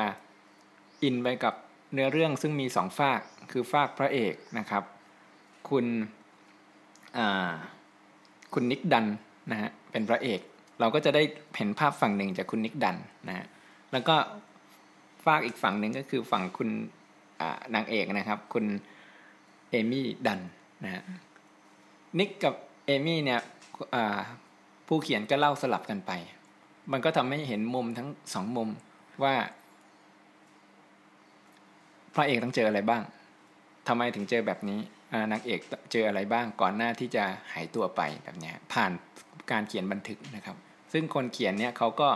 [1.03, 1.55] อินไปกับ
[1.93, 3.21] เนื้อเรื่องซึ่งมีสองฝาก
[3.53, 4.83] คือฝากพระเอกนะครับ
[5.69, 5.87] คุณ
[8.55, 9.07] คุณนิกดัน
[9.51, 10.41] นะฮะเป็นพระเอก
[10.81, 11.23] เราก็จะได้
[11.57, 12.97] เห็นภาพฝั่งหนึ่งจากคุณนิกดัน
[13.29, 13.47] นะฮะ
[13.93, 14.17] แล้วก็
[15.25, 16.69] ฝากอีกฝั่งหนึ่งก็คือฝั่งคุณ
[17.75, 18.65] นางเอกนะครับ คุณ
[19.71, 20.41] เอมี่ดัน
[20.85, 21.03] นะฮะ
[22.19, 22.55] นิกกับ
[22.87, 23.41] เอมี่เนี่ย
[24.89, 26.13] ผู้เขียนก็เล่าสลับกันไป
[26.93, 28.69] มันก็ทำให้เห็นมุมทั้งสองมุม
[29.23, 29.35] ว่า
[32.15, 33.03] พระเอกต้องเจออะไรบ้าง
[33.89, 34.81] ทำไมถึงเจอแบบนี้
[35.33, 35.61] นางเอก
[35.93, 38.93] เจออะไรบ้างก่อนหน้าที่จะหายตัวไปแบบนี้ผ่าน
[39.51, 40.57] การเขียนบันทึกนะครับ
[40.93, 42.09] ซึ่งคนเขียนเนี่ยเขาก็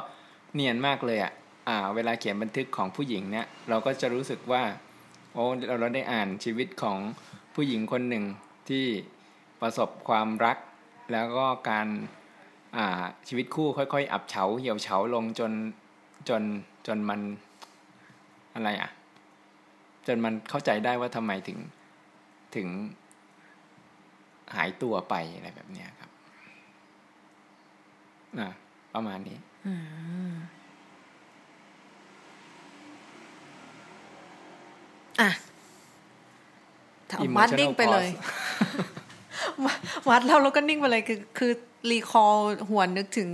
[0.54, 4.62] เนียนมากเลยอะ่ะเวลาเขียนบันทึกของผู้หญิงเนี่ยเราก็จะรู้สึกว่า
[5.32, 5.44] โอ้
[5.80, 6.98] เราได้อ่านชีวิตของ
[7.54, 8.24] ผู้หญิงคนหนึ่ง
[8.68, 8.84] ที่
[9.60, 10.58] ประสบความรัก
[11.12, 11.88] แล้วก็การ
[13.28, 15.52] ชีวิตคู่ค่อยๆ อับเฉาเหี่ยวเฉาลงจน
[16.28, 16.42] จน
[16.86, 17.20] จนมัน
[18.54, 18.90] อะไรอะ
[20.06, 21.58] จนมันเข้าใจได้ว่าทำไมถึง
[22.56, 22.68] ถึง
[24.56, 26.10] หายตัวไปอะไรแบบนี้ครับ
[28.40, 28.50] นะ
[28.94, 29.38] ประมาณนี้
[35.20, 35.30] อะ
[37.38, 38.08] วัดนิ่งไปเลย
[40.08, 41.52] วัดแล้วเราก็นิ่งไปเลยคือคือ
[41.90, 43.30] รีคอร์หวนนึกถึง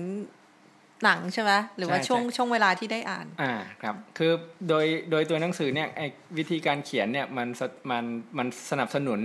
[1.05, 4.33] หนังใช่ไหมหรือว่าช่วงช่วงเวลาที่ได้อ่าน อ่าครับคือ
[4.69, 6.07] โดยโดยตัวหนังสือเนี่ยไอ้
[6.39, 7.49] วิธีการเขียนเนี่ยมัน
[7.91, 8.05] มัน
[8.39, 9.21] มันสนับสนุน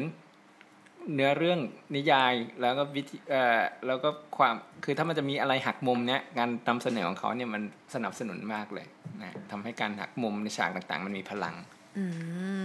[1.14, 1.60] เนื้อเรื่อง
[1.96, 7.62] นิยายแล้วก็วิธีเอ่อแล้วก็ความคือถ้ามันจะมีอะไรหักมุมเนี่ยการนำเสนอของเขาเนี่ยมัน
[7.94, 8.88] สนับสนุนมากเลย
[9.22, 11.56] นะทำให้การหักมุมในฉากต่างๆ มันมีพลัง
[11.98, 12.06] อื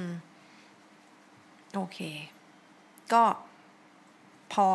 [0.01, 0.03] ม
[1.75, 1.99] โอเค
[3.13, 3.23] ก็
[4.55, 4.69] พอ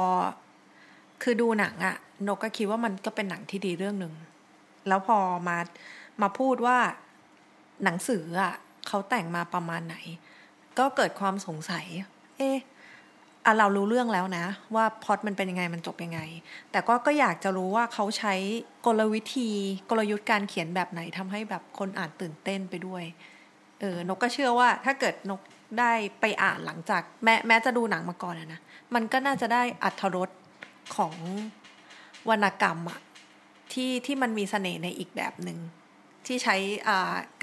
[1.21, 1.95] คือดูหนังอะ
[2.27, 4.13] นกก็คิดว่ามันก็เป็นหนังที่ดีเรื่องหนึ่ง
[4.87, 5.57] แล้วพอมา
[6.21, 6.77] มาพูดว่า
[7.83, 8.53] หนังสืออะ
[8.87, 9.95] เขาแต่งมาประมาณไหน
[10.79, 11.85] ก็เกิดความสงสัย
[12.37, 12.57] เอ๊ะ
[13.45, 16.19] อะเรารู้เรื่องแล้วนะ ว่าพอดมันเป็นยังไงมันจบยังไง
[16.71, 18.33] แต่ก็ก็อยากจะรู้ว่าเขาใช้
[18.85, 19.49] กลวิธี
[19.89, 23.03] กลยุทธ์การเขียนแบบไหนทำให้แบบคนอ่านตื่นเต้นไปด้วย
[23.79, 25.41] เออนกก็เชื่อว่า ถ้าเกิดนก
[25.79, 28.61] ได้ไปอ่านหลังจาก แม้แม้จะดูหนังมาก่อนนะ
[28.95, 30.29] มันก็น่าจะได้อัธรส
[30.95, 31.15] ของ
[32.29, 32.99] วรรณกรรมอะ
[33.73, 35.59] ที่ที่มันมีเสน่ห์ในอีกแบบหนึ่ง
[36.25, 36.55] ที่ใช้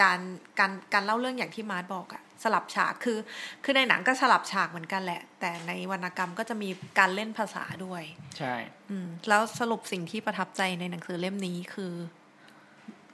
[0.02, 0.20] การ
[0.58, 3.18] การการเล่าเรื่องอย่างที่มาร์ทบอกอะสลับฉากคือ
[3.64, 8.02] คือในหนังก็สลับฉากเหมือนกันแหละ แต่ในวรรณกรรมก็จะมีการเล่นภาษาด้วย
[8.38, 8.54] ใช่
[8.90, 11.92] อืมแล้วสรุปสิ่งที่ประทับใจในหนังสือเล่มนี้คือ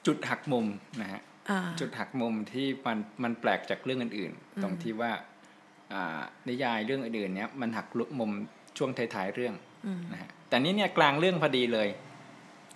[0.06, 0.66] จุดหักมุม
[1.00, 1.22] นะฮะ
[1.80, 5.12] จุดหักมุมที่มันมันแปลกจากเรื่องอื่นๆ ตรงที่ว่า
[6.48, 7.86] นิยายเรื่องอื่นๆเนี้ยมันหัก
[8.18, 8.30] มุม
[8.76, 9.54] ช่วงท้ายๆเรื่อง
[10.12, 11.88] นะฮะแต่นี้เนี่ยกลางเรื่องพอดีเลย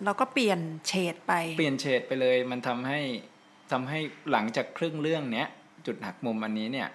[0.04, 3.00] เราก็เปลี่ยนเฉดไป เปลี่ยนเฉดไปเลย มันทำให้
[3.72, 3.98] ทำให้
[4.32, 5.48] หลังจากครึ่งเรื่องเนี้ย
[5.86, 6.88] จุดหักมุมอันนี้เนี่ย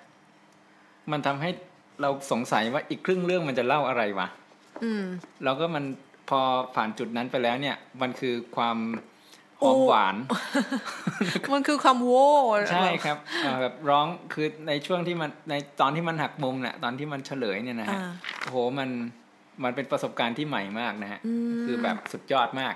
[1.12, 1.50] มันทำให้
[2.02, 4.28] เราสงสัยว่าอีกครึ่งเรื่องมันจะเล่าอะไรวะ
[4.84, 5.06] อืม
[5.44, 5.86] แล้วก็มัน
[6.30, 6.40] พอ
[6.76, 8.78] ผ่านจุดนั้นไปแล้วเนี่ย มันคือความ
[9.62, 10.15] หอมหวาน
[11.54, 12.30] มันคือความโว้
[12.71, 13.17] ใช่ครับ
[13.62, 18.00] แบบร้องคือในช่วงที่มันในตอนที่มันหักมุมเนี่ยตอนที่มันเฉลยเนี่ยนะฮะ
[18.41, 18.89] โอ้โหมัน
[19.63, 21.19] มันเป็นประสบการณ์ที่ใหม่มากนะฮะ
[21.65, 22.76] คือแบบสุดยอดมาก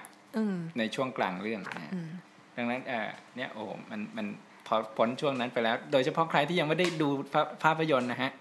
[0.77, 1.91] ในช่วงกลางเรื่องนะ
[2.57, 4.25] ดังนั้นเออเนี่ยโอ้มันมัน
[4.67, 7.09] พอพ้นช่วงนั้นไปแล้ว โดยเฉพาะใครที่ยังไม่ได้ดู
[7.63, 8.31] ภาพยนตร์นะฮะ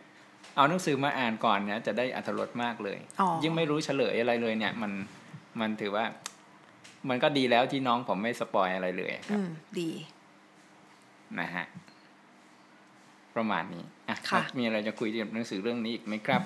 [0.56, 2.98] เอาหนังสือมาอ่านก่อนเนี่ยจะได้อัธรสมากเลย
[3.42, 4.92] ยิ่งไม่รู้เฉลยอะไรเลยเนี่ย มัน
[5.60, 6.04] มันถือว่า
[7.08, 9.40] มันก็ดีแล้วที่น้องผมไม่สปอยอะไรเลยครับ
[9.80, 9.90] ดี
[11.40, 11.64] นะฮะ
[13.36, 14.16] ประมาณนี้อะ
[14.58, 16.42] มีอะไรจะคุยเกี่ยวกับหนังสือเรื่องนี้อีกไหมครับ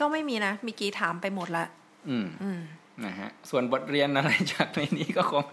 [0.00, 1.64] ก็ไม่มีนะเมีกี้ถามไปหมดละ
[2.08, 2.60] อืมอืม
[3.04, 5.44] นะฮะ ส่วนบทเรียนอะไรจากในนี้ก็คง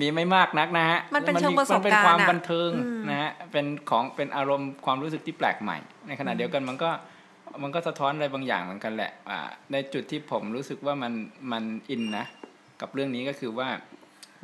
[0.00, 6.90] มีไม่มากนักนะฮะ มันเป็นเชิงประสบมันเป็นการณ์ความอะบันเทิงอืมนะฮะ เป็นของเป็นอารมณ์ความรู้สึกที่แปลกใหม่ ในขณะเดียวกันมันก็
[7.62, 9.38] มันก็สะท้อนอะไรบางอย่างเหมือนกันแหละ อ่า
[9.72, 11.12] ในจุดที่ผมรู้สึกว่ามัน
[11.52, 12.26] มันอินนะ
[12.80, 13.68] กับเรื่องนี้ก็คือว่า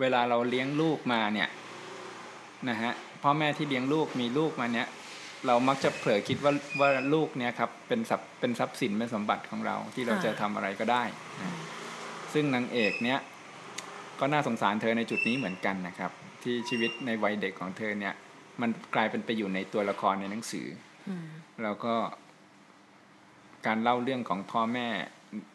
[0.01, 1.49] เวลาเราเลี้ยงลูกมาเนี่ย
[2.69, 4.87] นะฮะพ่อแม่ที่เลี้ยงลูกมีลูกมาเนี่ย
[5.47, 11.03] เรามักจะเผลอคิดว่าว่าลูกเนี่ยครับเป็นทรัพย์เป็นทรัพย์สินเป็นสมบัติของเราที่เราอ่าจะทำอะไรก็ได้
[11.43, 11.51] นะ
[12.33, 13.19] ซึ่งนางเอกเนี่ย
[14.21, 16.11] ก็น่าสงสารเธอในจุดนี้เหมือนกันนะครับ
[16.43, 18.15] ที่ชีวิตในวัยเด็กของเธอเนี่ย
[18.61, 20.67] มันกลายเป็นไปอยู่ในตัวละครในหนังสือ
[21.09, 21.27] อืม
[21.63, 21.95] แล้วก็
[23.67, 24.89] การเล่าเรื่องของพ่อแม่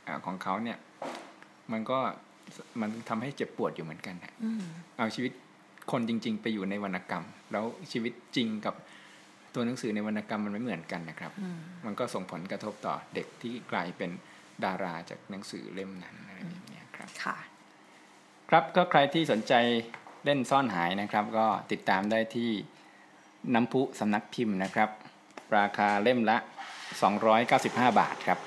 [0.08, 0.78] อ่าของเขาเนี่ย
[1.72, 2.00] มันก็
[2.82, 4.64] มันทำให้เจ็บปวดอยู่เหมือนกันนะอืม
[4.98, 5.32] เอาชีวิต
[5.92, 8.76] คนจริง ๆ ไปอยู่ในวรรณกรรม แล้วชีวิตจริงกับ
[9.54, 14.12] ตัวหนังสือในวรรณกรรมมันไม่เหมือนกันนะครับอืมมันก็ส่งผลกระทบต่อเด็กที่กลายเป็น
[14.66, 17.38] ดาราจากหนังสือเล่มนั้นอะไรอย่างเงี้ยครับค่ะ
[18.50, 19.54] ครับก็ใครที่สนใจ
[20.26, 22.52] เล่นซ่อนหายนะครับ ก็ติดตามได้ที่
[23.54, 24.90] น้ำพุสำนักพิมพ์นะครับ
[25.58, 26.38] ราคาเล่มละ
[27.18, 28.40] 295 บาทครับ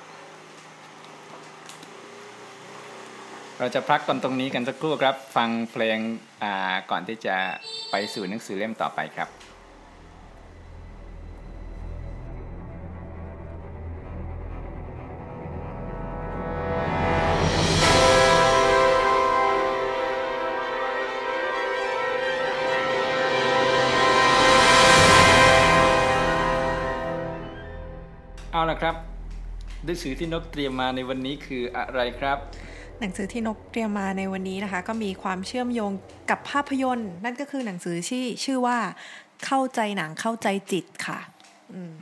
[3.58, 5.98] เราจะพักตอนตรงนี้กันสักครู่ครับ ฟังเพลง
[6.90, 7.36] ก่อนที่จะ
[7.90, 9.28] ไปสู่หนังสือเล่มต่อไปครับ
[28.52, 28.96] เอาละครับ
[29.84, 32.38] หนังสือที่นกเตรียมมาในวันนี้คืออะไรครับ
[33.00, 35.92] หนังสือที่นกเตรียมมาในวันนี้นะคะ ก็มีความเชื่อมโยง
[36.30, 38.78] กับภาพยนตร์ นั่นก็คือหนังสือที่ชื่อว่า
[39.46, 41.20] เข้าใจหนังเข้าใจจิตค่ะ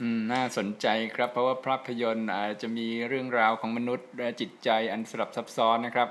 [0.01, 6.09] อืมน่าสนใจครับ เพราะว่าภาพยนตร์อาจจะมีเรื่องราวของมนุษย์และจิตใจอันสลับซับซ้อนนะครับ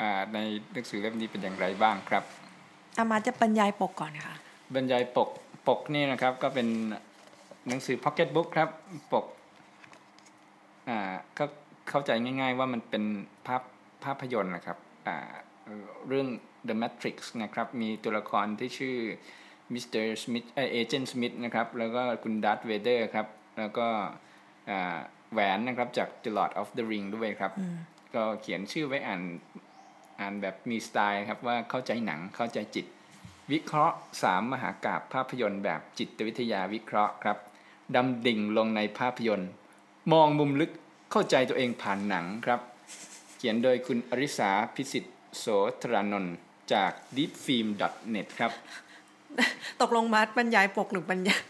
[0.00, 0.38] อ่าใน
[0.72, 2.24] หนังสือเล่มนี้เป็นอย่างไรบ้างครับ
[2.96, 4.34] อามาจะบรรยายปกก่อนค่ะ
[4.74, 5.28] บรรยายปก
[5.68, 6.68] ปกนี่นะครับก็เป็น
[7.68, 8.68] หนังสือพ็อกเก็ตบุ๊กครับ
[9.12, 9.26] ปก
[10.88, 10.98] อ่า
[11.38, 11.44] ก็
[11.88, 13.04] เข้าใจง่าย ๆ ว่ามันเป็น
[13.46, 13.62] ภาพ
[14.04, 15.16] ภาพยนตร์นะครับอ่า
[16.08, 16.28] เรื่อง
[16.68, 18.96] The Matrix นะครับ มีตัวละครที่ชื่อ
[19.72, 23.26] Mister Smith Agent Smith นะครับ แล้วก็คุณดัตเวเดอร์ครับ
[23.58, 23.86] แล้วก็
[24.70, 24.98] อ่า
[25.32, 27.52] แหวนนะครับจาก The Lord of the Ring ด้วยครับ
[28.14, 29.22] ก็เขียนชื่อไว้อ่าน
[30.20, 32.86] อ่านแบบมีสไตล์ครับ ว่าเข้าใจหนังเข้าใจจิต
[33.52, 37.38] วิเคราะห์สามมหากาบภาพยนตร์แบบจิตวิทยาวิเคราะห์ครับ
[37.96, 39.50] ดำดิ่งลงในภาพยนตร์
[40.12, 40.70] มองมุมลึก
[41.10, 42.60] เข้าใจตัวเองผ่านหนังครับ
[43.42, 45.46] เขียนโดยคุณอริสาพิสิทธิ์โส
[45.82, 46.36] ธรานนท์
[46.72, 48.52] จาก deepfilm.net ครับ
[49.80, 51.40] ตกลงมัดบรรยายปกหรือบรรยาย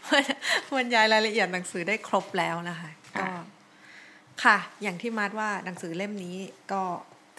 [0.77, 3.41] บรรยายรายละเอียดหนังสือได้ครบแล้วนะคะก็อ่า
[4.43, 6.35] ค่ะ อย่างที่มัดว่าหนังสือเล่มนี้
[6.71, 6.81] ก็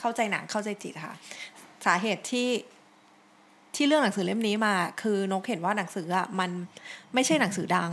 [0.01, 1.15] เข้าใจหนังเข้าใจจิตค่ะ
[1.87, 2.49] สาเหตุที่
[3.77, 6.51] ที่เรื่องหนังสือเล่มนี้มา คือนกเห็นว่าหนังสืออะมัน
[7.15, 7.91] ไม่ใช่หนังสือดัง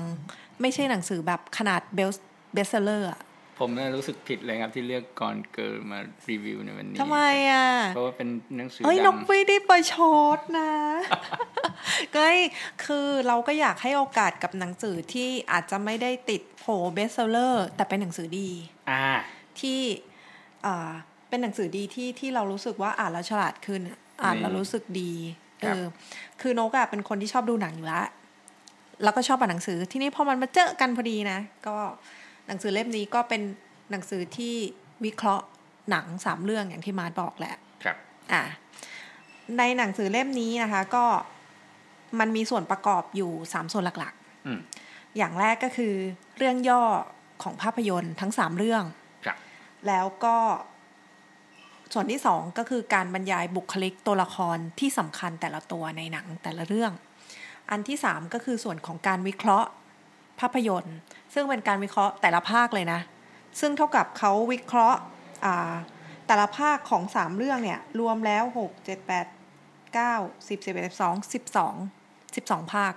[0.62, 2.10] ไม่ใช่หนังสือแบบขนาด best
[2.54, 3.20] bestseller อะ
[3.60, 7.20] ผมน่ารู้สึกผิดเลยครับที่เลือก Gone Girl มารีวิวในวันนี้ทำไม
[7.52, 9.96] อะ เพราะว่าเป็นหนังสือเอ้ยนดักงไม่ได้ไปช
[10.38, 10.72] ดนะ
[12.16, 12.26] ก็
[12.86, 18.50] คือเราก็อยากให้โอกาสกับหนังสือที่อาจจะไม่ได้ติดโผ bestseอร์แต่เป็นหนังสือดี
[18.90, 19.04] อ่า
[19.60, 19.80] ที่
[20.66, 20.92] อ่า
[21.30, 23.82] เป็นหนังสือดีที่ที่เรารู้สึกว่าอ่านแล้วฉลาดขึ้น
[24.24, 25.14] อ่านแล้วรู้สึกดี
[25.64, 25.86] คเอรับอ
[26.42, 28.08] คือนกอะเป็นคนที่ชอบดูหนังอยู่แล้ว
[29.04, 31.78] แล้วก็ชอบอ่านหนังสือทีนี้พอมันมาเจอกันพอดีนะก็
[32.50, 33.42] หนังสือเล่มนี้ก็เป็น
[33.92, 34.56] หนังสือที่
[35.06, 35.46] วิเคราะห์
[35.90, 37.98] หนังสามเรื่องอย่างที่มาร์ทบอกแหละครับ
[38.34, 38.44] อะ
[39.58, 41.06] ในหนังสือเล่มนี้นะคะ ก็
[42.20, 44.14] มันมีส่วนประกอบอยู่สามส่วนหลัก
[44.46, 45.94] อืมๆอย่างแรกก็คือ
[46.38, 46.84] เรื่องย่อ
[47.44, 48.84] ของภาพยนตร์ทั้งสามเรื่อง
[49.26, 49.38] ครับ
[49.88, 50.38] แล้วก็
[51.94, 56.92] ส่วนที่สองก็คือการบรรยายบุคลิกตัวละครที่สำคัญแต่ละตัวในหนังแต่ละเรื่อง
[57.72, 59.70] อันที่สามก็คือส่วนของการวิเคราะห์
[60.40, 60.98] ภาพยนตร์
[61.34, 63.00] ซึ่งเป็นการวิเคราะห์แต่ละภาคเลยนะ
[63.60, 65.00] ซึ่งเท่ากับเขาวิเคราะห์
[65.46, 65.74] อ่า
[66.28, 69.26] แต่ละภาคของสามเรื่องเนี่ย รวมแล้วหกเจ็ดแปด
[69.94, 70.14] เก้า
[70.48, 71.76] สิบสิบเอ็ดสิบสองสิบสอง
[72.36, 72.94] สิบสองภาค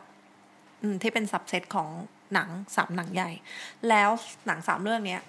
[0.83, 1.89] อืมที่เป็นสับเซตของ
[2.35, 3.31] หนังสามหนังใหญ่
[3.89, 4.11] แล้ว
[4.47, 5.21] หนังสามเรื่องเนี้ย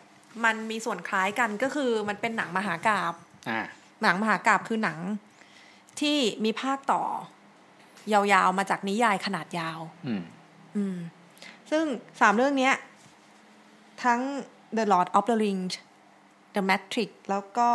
[0.46, 3.14] มันมีส่วนคล้ายกันก็คือมันเป็นหนังมหากาบ
[3.50, 3.62] อ่า
[4.04, 5.00] หนังมหากาบคือหนัง
[6.00, 7.04] ที่มีภาคต่อ
[8.14, 10.24] ยาวๆมาจากนิยายขนาดยาว อืม
[10.76, 10.98] อืม
[11.72, 11.86] ซึ่ง
[12.22, 12.76] สามเรื่องเนี้ย
[14.04, 14.22] ทั้ง
[14.78, 15.76] The Lord of the Rings
[16.56, 17.70] The Matrix แล้วก็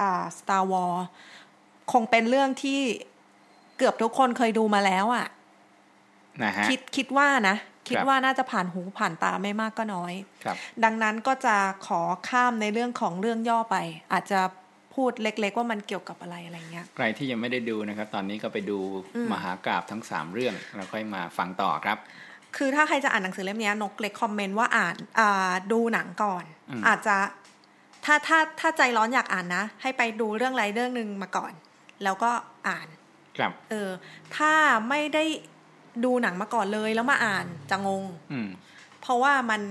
[0.00, 1.02] อ่า Star Wars
[1.92, 2.80] คงเป็นเรื่องที่
[3.78, 5.26] เกือบทุกคนเคยดูมาแล้วอะ่ะ
[6.42, 7.56] นะฮะคิดคิดว่านะ
[7.88, 10.12] คิดว่าน่าจะผ่านหูผ่านตาไม่มากก็น้อย
[10.44, 13.76] ครับดังนั้นก็จะขอข้ามในเรื่องของเรื่องย่อไป
[14.12, 14.40] อาจจะ
[14.94, 18.78] พูดเล็ก ๆ ว่ามันเกี่ยวกับอะไรอะไรเงี้ย ใครที่ยังไม่ได้ดูนะครับ ตอนนี้ก็ไปดู
[19.16, 21.98] อืมมหากราบทั้งสามเรื่องแล้วค่อยมาฟังต่อครับ
[22.56, 27.16] คือถ้าใครจะอ่านหนังสือเล่มเนี้ยนกเล็กคอมเมนต์ว่าอ่านอ่าดูหนังก่อนอืมอาจจะ
[28.04, 31.52] ถ้าถ้าถ้าใจร้อนอยากอ่านนะ ให้ไปดูเรื่องอะไรเรื่องหนึ่งมาก่อน
[32.04, 32.30] แล้วก็
[32.68, 32.88] อ่าน
[33.38, 33.90] ครับ เออ
[34.36, 34.52] ถ้า
[34.88, 35.24] ไม่ได้
[36.04, 38.48] ดูหนังมาก่อนเลยแล้วมาอ่านจะงงอืม
[39.00, 39.62] เพราะว่ามัน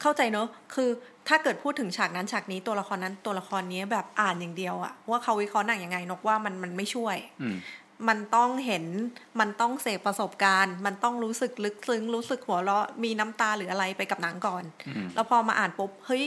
[0.00, 0.88] เข้าใจเนอะคือ
[1.28, 7.48] ถ้าเกิดพูดถึงฉากนั้นฉากนี้ตัวละครนั้นตัวละครนี้แบบอ่านอย่างเดียวอะว่าเขาวิเคราะห์หนังยังไงนกว่ามันมันไม่ช่วยอื
[8.00, 8.84] มมันต้องเห็น
[9.40, 16.24] มันต้องเสพประสบการณ์ มันต้องรู้สึกลึกซึ้ง รู้สึกหัวเราะ มีน้ำตาหรืออะไรไปกับหนังก่อนอืมแล้วพอมาอ่านปุ๊บ เฮ้ย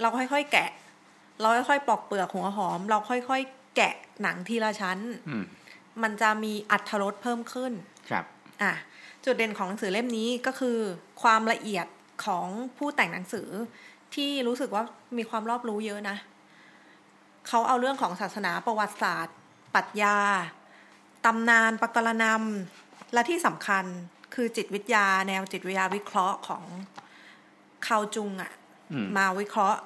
[0.00, 0.70] เราค่อยๆแกะ
[1.40, 5.44] เราค่อยๆปอกเปลือกหัวหอม เราค่อยๆแกะหนังทีละชั้นอืม
[6.02, 7.72] มันจะมีอัตรรสเพิ่มขึ้น
[8.10, 8.24] ครับ
[8.62, 8.72] อะ
[9.24, 10.78] จุดเด่นของหนังสือเล่มนี้ก็คือ
[11.22, 11.86] ความละเอียด
[12.24, 12.46] ของ
[12.78, 13.48] ผู้แต่งหนังสือ
[14.14, 14.84] ที่รู้สึกว่า
[15.16, 16.16] มีความรอบรู้เยอะนะ
[17.48, 19.36] เขาเอาเรื่องของศาสนาประวัติศาสตร์
[19.74, 20.16] ปรัชญา
[21.26, 23.84] ตำนานปกรณำและที่สำคัญ
[24.34, 26.64] คือจิตวิทยาแนวจิตวิทยาวิเคราะห์ของ
[27.86, 28.52] คาวจุงอะ
[28.92, 29.78] อืมมาวิเคราะห์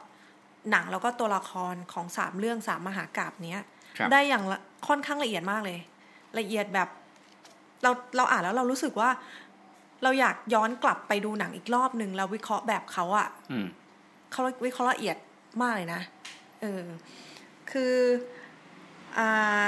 [0.70, 3.62] หนังแล้วก็ตัวละครของสามเรื่องสามมหากาบเนี้ย
[3.98, 5.78] ครับได้อย่างละค่อนข้างละเอียดมากเลย
[6.38, 6.88] ละเอียดแบบ
[7.82, 9.10] เราเราอ่านแล้วเรารู้สึกว่า
[10.02, 13.66] เราอยากย้อนกลับไปดูหนังอีกรอบหนึ่งแล้ววิเคราะห์แบบเขาอะอืม
[14.30, 15.16] เขาวิเคราะห์ละเอียด
[15.60, 16.00] มากเลยนะ
[16.60, 16.84] เออ
[17.70, 17.94] คือ
[19.18, 19.66] อ่า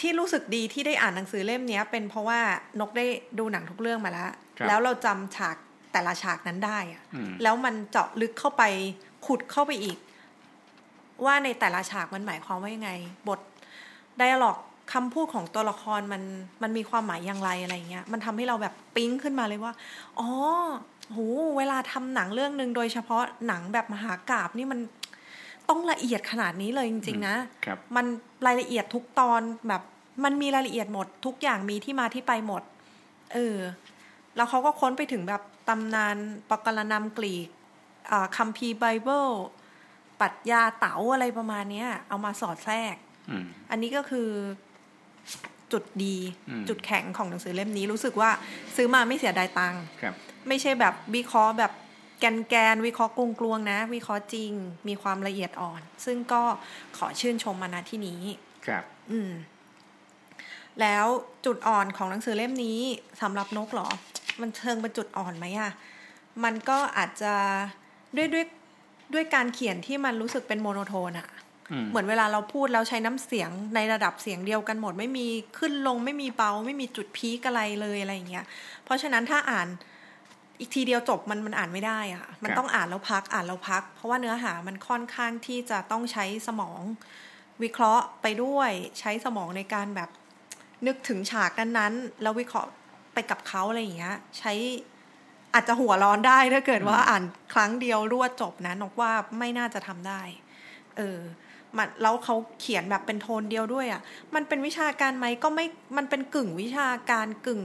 [0.00, 2.40] ที่รู้สึกดีที่ได้อ่านหนังสือเล่มเนี้ยเป็นเพราะว่า
[2.80, 3.06] นกได้
[3.38, 5.56] ดูหนังทุกเรื่องมาแล้วครับแล้วเราจำฉาก
[5.92, 8.62] แต่ละฉากนั้นได้อะอืมแล้วมันเจาะลึกเข้าไป
[9.26, 9.98] ขุดเข้าไปอีก
[11.24, 12.90] ว่าในแต่ละฉากมันหมายความว่ายังไง
[13.28, 13.40] บท
[14.18, 14.58] ไดอะล็อก
[14.92, 16.22] คำพูดของตัวละครมัน
[16.62, 19.72] มันมีความหมายอย่างไรอะไรเงี้ย มันทำให้เราแบบปิ๊งขึ้นมาเลยว่า
[20.18, 20.28] อ๋อ
[21.12, 21.18] โห
[21.58, 24.80] เวลาทำหนังเรื่องหนึ่งโดยเฉพาะหนังแบบมหากราบนี่มัน
[25.68, 28.06] ต้องละเอียดขนาดนี้เลยจริงๆนะครับมัน
[28.46, 29.82] รายละเอียดทุกตอนแบบ
[30.24, 32.62] มันมีรายละเอียดหมด ทุกอย่างมีที่มาที่ไปหมด
[33.34, 33.56] เออ
[34.36, 36.16] แล้วเขาก็ค้นไปถึงแบบตำนาน
[36.50, 37.48] ปกรณำกรีก
[38.10, 39.26] อ่าคัมภีร์ไบเบิล
[40.20, 42.96] ปรัชญาเต๋าอะไรประมาณเนี้ยเอามาสอดแทรก
[43.30, 44.28] อืมอันนี้ก็คือ
[45.72, 46.16] จุดดี
[46.48, 48.30] อืมจุดแข็งของหนังสือเล่มนี้รู้สึกว่า
[48.76, 50.14] ซื้อมาไม่เสียดายตังค์ครับ
[50.48, 51.72] ไม่ใช่แบบวิเคราะห์แบบ
[52.18, 54.52] แกนแกนๆวิเคราะห์กลวงกลวงๆนะ วิเคราะห์จริง
[54.88, 56.42] มีความละเอียดอ่อน ซึ่งก็
[56.96, 58.20] ขอชื่นชมมาณที่นี้
[58.66, 59.32] ครับ อืม
[60.80, 61.06] แล้ว
[61.44, 62.78] จุดอ่อนของหนังสือเล่มนี้
[63.22, 63.88] สำหรับนกเหรอ
[64.40, 65.70] มันเชิงเป็นจุดอ่อนไหมอะ
[66.44, 67.34] มันก็อาจจะ
[68.16, 68.44] ด้วยด้วย
[69.14, 71.28] ด้วยการเขียนที่มันรู้สึกเป็น monotone อะ
[71.70, 75.26] อืมเหมือนเวลาเราพูดแล้วใช้น้ำเสียงในระดับเสียงเดียวกันหมด ไม่มี
[75.58, 78.44] ขึ้นลง ไม่มีเบา ไม่มีจุด peak อะไรเลยอะไรอย่างเงี้ย
[78.84, 79.68] เพราะฉะนั้นถ้าอ่าน
[80.58, 86.80] อีกทีเดียวจบมันมันอ่านไม่ได้อะมันต้องอ่านแล้วพักอ่านแล้วพัก เพราะว่าเนื้อหามันค่อนข้างที่จะต้องใช้สมอง
[87.62, 90.10] วิเคราะห์ไปด้วยใช้สมองในการแบบ
[90.86, 92.70] นึกถึงฉากนั้นๆ แล้ววิเคราะห์
[93.14, 94.52] ไปกับเขาอะไรอย่างเงี้ย ใช้
[95.54, 100.20] อาจจะหัวร้อนได้ถ้าเกิดว่าอ่านครั้งเดียวรวดจบนะนกว่าไม่น่าจะทำได้
[100.96, 101.18] เออ
[101.76, 104.00] มันแล้วเขาเขียนแบบเป็นโทนเดียวด้วยอะ่ะ
[104.34, 105.66] มันเป็นวิชาการไหมก็ไม่
[105.96, 107.62] มันเป็นกึ่งวิชาการกึ่ง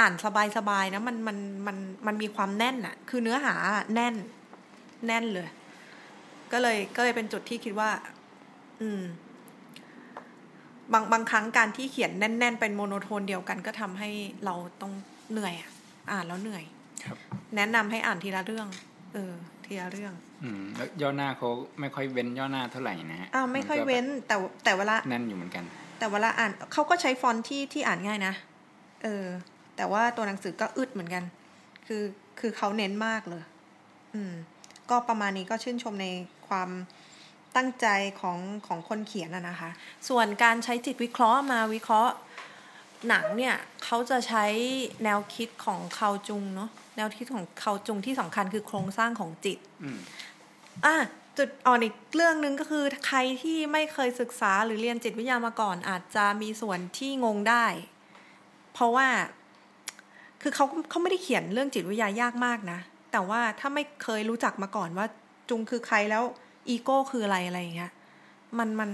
[0.00, 0.12] อ่าน
[0.56, 3.54] สบายๆนะมันมันมันมันมีความแน่นอะ่ะคือเนื้อหา
[3.94, 4.14] แน่น
[5.06, 5.48] แน่นเลย
[6.52, 7.90] ก็เลยก็เลยเป็นจุดที่คิดว่า
[8.80, 9.02] อืม
[10.92, 14.10] บางบางครั้งการที่เขียนแน่น ๆ เป็นโมโนโทนเดียวกัน ก็ทำให้
[14.44, 14.92] เราต้อง
[15.30, 15.70] เหนื่อยอะ
[16.10, 16.64] อ่านแล้วเหนื่อย
[17.04, 17.16] ครับ
[17.56, 18.68] แนะนำให้อ่านทีละเรื่อง
[19.14, 19.32] เออ
[19.64, 21.48] ทีละเรื่อง อืมแล้วย่อหน้าเขา
[21.80, 25.64] ไม่ค่อยเว้นย่อหน้าเท่าไหร่นะฮะอ้าวไม่ค่อยนก็เว้น แต่แต่เวลาแน่นอยู่เหมือนกัน
[25.98, 28.34] แต่เวลาอ่านเขาก็ใช้ฟอนต์ที่ที่อ่านง่ายนะ
[29.02, 29.26] เออ
[29.80, 31.24] แต่ว่าตัวหนังสือก็อึดเหมือนกัน
[31.86, 32.02] คือ
[32.40, 33.42] คือเขาเน้นมากเลย
[34.14, 34.32] อืม
[34.90, 36.06] ก็ประมาณนี้ก็ชื่นชมใน
[36.48, 36.70] ความ
[37.56, 37.86] ตั้งใจ
[38.20, 39.70] ของของคนเขียนอะนะคะ
[40.08, 42.12] ส่วนการใช้จิตวิเคราะห์มาวิเคราะห์
[43.08, 44.44] หนังเนี่ยเขาจะใช้
[45.04, 49.98] แนวคิดของเคาจุงเนาะแนวคิดของเคาจุงที่สำคัญคือโครงสร้างของจิตอืม
[50.84, 50.96] อะ
[51.38, 57.66] จุดอ่อนอีกเรื่องหนึ่งก็คือใครที่ไม่เคยศึกษาหรือเรียนจิตวิทยามาก่อนอาจจะมีส่วนที่งงได้
[58.74, 59.08] เพราะว่า
[60.42, 62.80] คือเขาเขาไม่ได้เขียนเรื่องจิตวิทยายากมากนะ
[63.12, 65.06] แต่ว่าถ้าไม่เคยรู้จักมาก่อนว่า
[65.48, 66.22] จุงคือใครแล้ว
[66.68, 67.92] อีโก้คืออะไรอะไรอย่างเงี้ย
[68.58, 68.90] มันมัน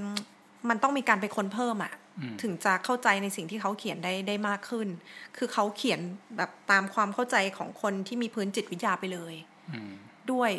[0.69, 4.89] มันต้องมีการไปค้นเพิ่มอะอืมถึงจะเข้าใจในสิ่งที่เขาเขียนได้ได้มากขึ้น
[5.37, 6.01] คือเขาเขียน
[6.37, 9.35] แบบตามความเข้าใจของคนที่มีพื้นจิตวิทยาไปเลย
[9.73, 9.93] อืม
[10.33, 10.51] ด้วย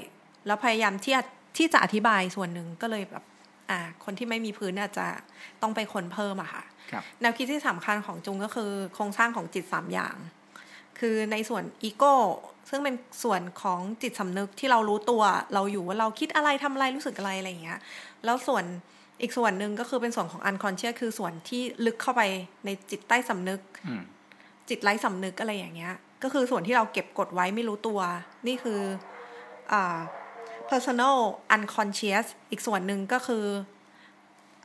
[0.46, 1.24] แล้วพยายามที่จะ
[1.58, 3.24] ที่จะอธิบายส่วนหนึ่งก็เลยแบบ
[3.70, 5.08] อ่า คนที่ไม่มีพื้นอาจจะ
[5.62, 10.18] ต้องไปคนเพิ่มอะค่ะครับแนวคิดที่สำคัญของจุงก็คือ โครงสร้างของจิตสามอย่าง
[11.00, 12.14] คือในส่วนอีโก้
[12.70, 17.80] ซึ่งเป็นส่วนของจิตสำนึกที่เรารู้ตัวเราอยู่ว่าเราคิดอะไรทำอะไรรู้สึกอะไรอะไรอย่างเงี้ย
[18.26, 18.64] แล้วส่วน
[19.22, 22.22] อีกส่วนหนึ่งก็คือเป็นส่วนของ unconscious คือส่วนที่ลึกเข้าไป
[22.66, 24.04] ในจิตใต้สำนึกอืม
[24.70, 28.00] จิตไร้สำนึกอะไรอย่างเงี้ย ก็คือส่วนที่เราเก็บกดไว้ไม่รู้ตัว
[28.48, 28.82] นี่คือ
[29.72, 30.00] อ่า
[30.70, 31.18] personal
[31.56, 33.46] unconscious อีกส่วนหนึ่งก็คือ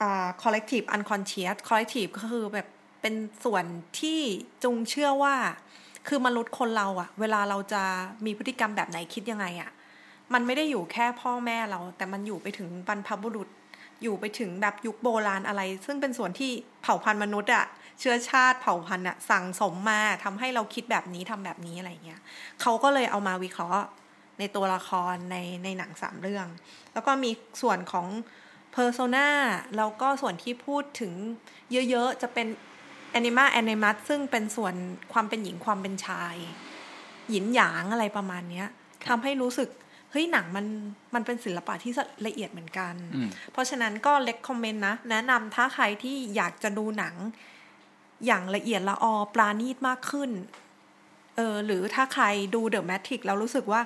[0.01, 2.69] อ่า collective unconscious collective ก็คือแบบ
[3.01, 3.15] เป็น
[3.45, 3.65] ส่วน
[4.01, 4.21] ที่
[4.63, 5.37] จุงเชื่อว่า
[6.09, 7.83] คือมนุษย์คนเราอะเวลาเราจะ
[8.25, 9.71] มีพฤติกรรมแบบไหนคิดยังไงอะ
[10.33, 13.49] มันไม่ได้อยู่แค่พ่อแม่เรา แต่มันอยู่ไปถึงบรรพบุรุษ
[14.03, 16.51] อยู่ไปถึงแบบยุคโบราณอะไร ซึ่งเป็นส่วนที่
[16.83, 17.65] เผ่าพันธุ์มนุษย์อะ
[18.01, 22.21] เชื้อชาติเผ่าพันธุ์อะสั่งสมมาทำให้เราคิดแบบนี้ทำแบบนี้อะไรเงี้ย
[22.61, 23.85] เขาก็เลยเอามาวิเคราะห์
[24.39, 26.47] ในตัวละครในในหนังสามเรื่อง
[26.93, 27.31] แล้วก็มี
[27.63, 28.07] ส่วนของ
[28.73, 29.29] เพอร์โซนา
[29.77, 31.13] แล้วก็ส่วนที่พูดถึง
[31.91, 32.47] เยอะๆ จะเป็น
[33.13, 34.75] แอนิมาแอนิมัสซึ่งเป็นส่วน
[35.13, 36.37] ความเป็นหญิงความเป็นชาย
[37.31, 38.67] หยินหยางอะไรประมาณเนี้ย
[39.09, 39.69] ทำให้รู้สึก
[40.11, 40.67] เฮ้ยหนังมัน
[41.15, 41.93] มันเป็นศิลปะที่
[42.27, 47.15] ละเอียดเหมือนกันอืมเพราะฉะนั้นก็เล็กคอมเมนต์นะ แนะนำถ้าใครที่อยากจะดูหนัง
[48.27, 50.31] อย่างละเอียดละออปราณีตมากขึ้น
[51.37, 53.81] เออหรือถ้าใครดูเดอะแมทริกแล้วรู้สึกว่า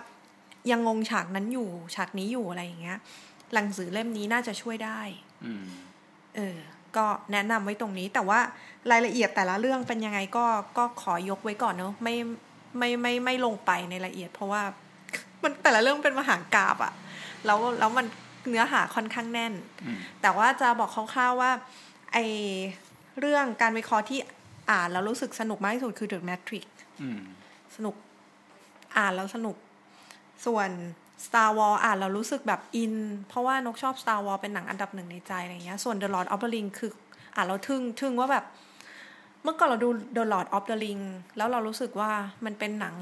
[0.70, 2.98] ยังงงฉากนั้นอยู่ฉากนี้อยู่อะไรอย่างเงี้ย
[3.54, 5.00] หนังสือเล่มนี้น่าจะช่วยได้
[5.44, 5.66] อืม
[6.36, 6.58] เออ
[6.96, 8.40] ก็แนะนำไว้ตรงนี้ แต่ว่า
[8.90, 10.44] รายละเอียดแต่ละเรื่องเป็นยังไงก็
[10.78, 12.14] ก็ขอยกไว้ก่อนเนอะไม่
[12.78, 14.62] ไม่ไม่ไม่ลงไปในรายละเอียด เพราะว่า
[15.42, 16.92] มันแต่ละเรื่องเป็นมหากาบอะ
[17.46, 18.06] แล้วแล้วมัน
[18.48, 19.52] เนื้อหาค่อนข้างแน่น
[19.84, 21.50] อืมแต่ว่าจะบอกคร่าวๆว่า
[22.12, 22.18] ไอ
[23.20, 24.18] เรื่องการวิเคราะห์ที่
[24.70, 26.66] อ่านแล้วรู้สึกสนุกมากที่สุดคือ The Matrix
[27.02, 27.20] อืม
[27.76, 27.94] สนุก
[28.96, 29.56] อ่านแล้วสนุก
[30.46, 30.68] ส่วน
[31.26, 32.94] Star Wars อ่านแล้วรู้สึกแบบอิน
[33.28, 36.92] เพราะว่านกชอบ Star Wars เป็นหนังอันดับหนึ่งในใจอะไรเงี้ยส่วน The Lord of the Ring คือ
[37.34, 38.44] อ่านแล้วทึ่งทึ่งว่าแบบ
[39.42, 41.02] เมื่อก่อนเราดู The Lord of the Ring
[41.36, 42.10] แล้วเรารู้สึกว่า
[42.44, 42.96] มันเป็นหนัง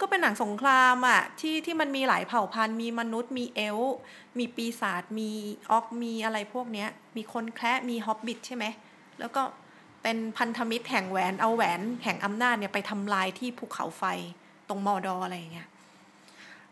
[0.00, 3.96] ก็เป็นหนังสงครามอะที่ที่มันมีหลายเผ่าพันธุ์มีมนุษย์มีเอล์
[4.38, 5.30] มีปีศาจมี
[5.70, 8.64] ออกมีอะไรพวกเนี้ย มีคนแคระมีฮอบบิทใช่ไหม
[9.20, 9.42] แล้วก็
[10.02, 14.04] เป็นพันธมิตรแห่งแหวนเอาแหวนแห่งอำนาจเนี่ยไปทำลายที่ภูเขาไฟ
[14.68, 15.68] ตรงมอดออะไรอย่างเงี้ย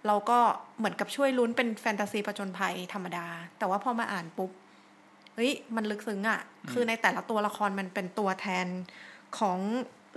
[0.07, 0.39] เราก็
[0.79, 3.27] เหมือนกับช่วยลุ้นเป็นแฟนตาซีประจนภัยธรรมดา
[3.59, 4.51] แต่ว่าพอมาอ่านปุ๊บ
[5.35, 8.67] เฮ้ยมันลึกซึ้งอะ่ะ คือในแต่ละตัวละครมันเป็นตัวแทน
[9.39, 9.59] ของ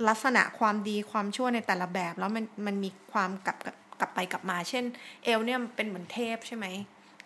[0.07, 4.83] ลักษณะความดีความชั่วในแต่ละแบบ แล้วมันมันมีความกลับกลับกลับไปกลับมา เช่น
[5.23, 6.65] เอลเนี่ยมันเป็นเหมือนเทพใช่ไหม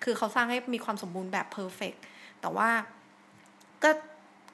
[0.04, 1.94] คือเขาสร้างให้มีความสมบูรณ์แบบเพอร์เฟก
[2.42, 2.70] แต่ว่า
[3.84, 3.92] ก็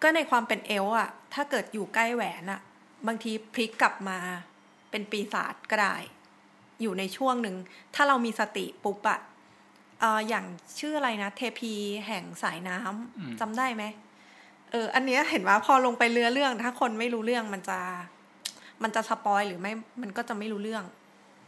[0.04, 2.62] ก็ในความเป็นเอลอะถ้าเกิดอยู่ใกล้แหวนอะ
[3.08, 4.20] บางทีพลิกกลับมา
[4.92, 5.96] เป็นปีศาจก็ได้
[6.82, 7.56] อยู่ในช่วงหนึ่ง
[7.96, 9.20] ถ้าเรามีสติปุ๊บอะ
[10.00, 10.46] เอ่ออย่าง
[10.80, 11.74] ชื่ออะไรนะ เทพี
[12.08, 13.84] แห่งสายน้ำจำได้ไหม
[14.72, 17.80] เออ อันเนี้ยเห็นว่าพอลงไปเรือเรื่อง ถ้าคนไม่รู้เรื่องมันจะ
[18.84, 20.84] มันจะสปอยหรือไม่ มันก็จะไม่รู้เรื่อง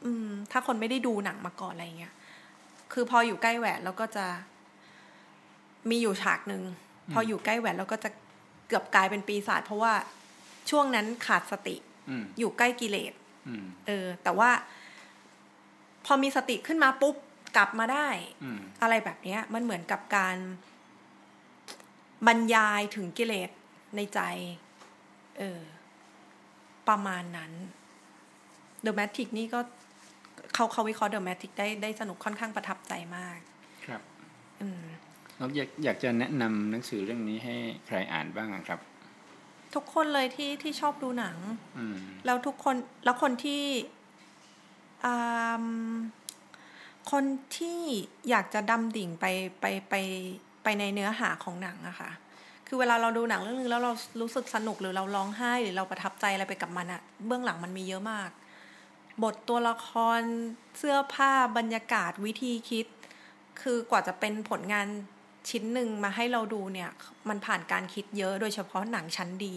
[0.05, 2.13] อืม ถ้าคนไม่ได้ดูหนังมาก่อนอะไรเงี้ย
[2.93, 4.25] คือพออยู่ใกล้แหวนแล้วก็จะ
[5.89, 6.63] มีอยู่ฉากหนึ่ง
[7.13, 8.09] พออยู่ใกล้แหวนแล้วก็จะ
[8.67, 9.93] เกือบกลายเป็นปีศาจเพราะว่า
[10.69, 11.75] ช่วงนั้นขาดสติ
[12.09, 13.13] อืมอยู่ใกล้กิเลส
[13.47, 14.49] อืมเออ แต่ว่า
[16.05, 17.15] พอมีสติขึ้นมาปุ๊บ
[17.57, 18.07] กลับมาได้
[18.43, 20.37] อืมอะไรแบบเนี้ยมันเหมือนกับการ
[22.27, 23.49] บรรยายถึงกิเลส
[23.95, 24.19] ในใจ
[25.37, 25.61] เออ
[26.87, 27.51] ประมาณนั้น
[28.85, 29.59] The Matrix นี่ก็
[30.53, 33.37] เขาเขาวิเคราะห์ The Matrix ได้ได้สนุกค่อนข้างประทับใจมาก
[33.85, 34.01] ครับ
[34.61, 34.83] อืม
[35.37, 37.55] แล้วอยากอยากจะแนะนำหนังสือเรื่องนี้ให้
[37.87, 38.79] ใครอ่านบ้างอะครับ
[39.75, 41.37] ทุกคนเลยที่ที่ชอบดูหนัง
[41.77, 43.63] อืมแล้วทุกคนแล้วคนที่
[43.95, 43.96] อ่า
[47.11, 47.23] คน
[47.57, 47.79] ที่
[48.29, 49.25] อยากจะดำดิ่งไป
[49.61, 49.95] ไปไป
[50.63, 52.11] ไปในเนื้อหาของหนังอะค่ะ
[52.67, 58.29] คือเวลาเราดูหนังเรื่องนึงแล้วเรารู้สึกสนุกหรือเราร้องไห้หรือเราประทับใจอะไรไปกับมันอะเบื้องหลังมันมีเยอะมาก
[59.23, 60.21] บทตัวละคร
[60.77, 62.85] เสื้อผ้าบรรยากาศวิธีคิด
[63.61, 64.87] คือกว่าจะเป็นผลงาน
[65.49, 66.89] ชิ้นหนึ่งมาให้เราดูเนี่ย
[67.29, 69.55] มันผ่านการคิดเยอะ โดยเฉพาะหนังชั้นดี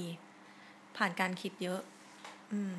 [0.96, 1.80] ผ่านการคิดเยอะ
[2.52, 2.74] อืม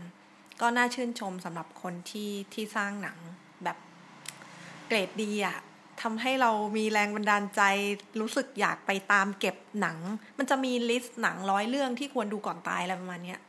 [0.62, 3.18] ก็น่าชื่นชมสำหรับคนที่ที่สร้างหนัง
[3.64, 3.78] แบบ
[4.88, 5.58] เกรดดีอะ
[6.02, 7.62] ทำให้เรามีแรงบันดาลใจ
[8.22, 9.98] รู้สึกอยากไปตามเก็บหนัง
[10.38, 13.40] มันจะมีลิสต์หนังร้อยเรื่องที่ควรดูก่อนตายอะไรประมาณเนี้ย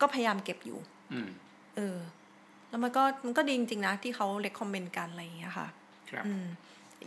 [0.00, 0.78] ก็พยายามเก็บอยู่
[1.12, 1.28] อืม
[1.76, 1.98] เออ
[2.68, 5.68] แล้วมันก็มันก็ดีจริงๆนะ ที่เขาเล c คอมเมนต์กันอะไรอย่างเงี้ยค่ะ
[6.10, 6.44] ครับอืม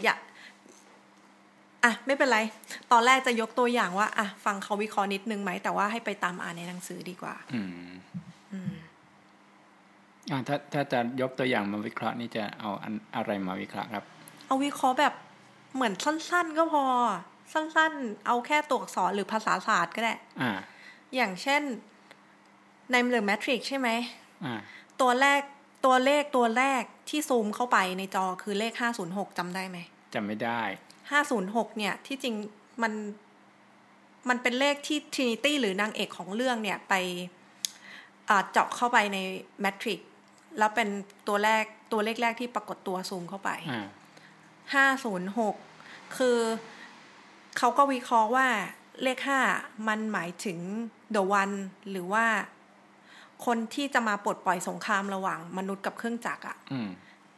[0.03, 0.15] อย่า
[1.83, 2.39] อะ ไม่เป็นไร
[2.91, 8.22] ตอนแรกจะยกตัวอย่างว่า อะ ฟังเขาวิเคราะห์นิดนึงไหม แต่ว่าให้ไปตามอ่านในหนังสือดีกว่า อืมอืมอ่า
[10.47, 14.03] ถ้าถ้าจะยกตัวอย่างมาวิเคราะห์นี่จะเอาอันอะไรมาวิเคราะห์ครับ
[14.47, 15.13] เอาวิเคราะห์แบบ
[15.75, 16.83] เหมือนสั้น ๆ ก็พอ
[17.53, 20.51] สั้น ๆ เอาแค่ตัวอักษรหรือภาษาศาสตร์ก็ได้อ่า
[21.15, 21.61] อย่างเช่น
[22.91, 23.89] ในเรื่องแมทริกใช่ไหม
[24.45, 24.59] อ่า
[25.01, 25.41] ตัวแรก
[25.85, 28.73] ตัวเลขตัวแรกที่ซูมเข้าไปในจอคือเลข
[29.05, 29.77] 506จำได้ไหม
[30.13, 30.61] จำไม่ได้
[31.19, 32.35] 506เนี่ย ที่จริง
[32.81, 32.93] มัน
[34.29, 36.93] มันเป็นเลขที่ Trinity หรือนางเอกของเรื่องเนี่ยไป
[38.29, 39.17] อ่าเจาะเข้าไปใน
[39.61, 39.99] แมทริก
[40.57, 40.89] แล้วเป็น
[41.27, 43.87] ตัวแรกตัวเลขแรกที่ปรากฏตัวซูมเข้าไปอ่า
[44.73, 45.55] ห้าศูนย์หก
[46.17, 46.37] คือ
[47.57, 48.47] เขาก็วิเคราะห์ว่า
[49.03, 49.39] เลขห้า
[49.87, 50.59] มันหมายถึง
[51.15, 51.55] the one
[51.91, 52.25] หรือว่า
[53.45, 56.89] คนที่จะมาปลดปล่อยสงครามระหว่างมนุษย์กับเครื่องจักรอะอืม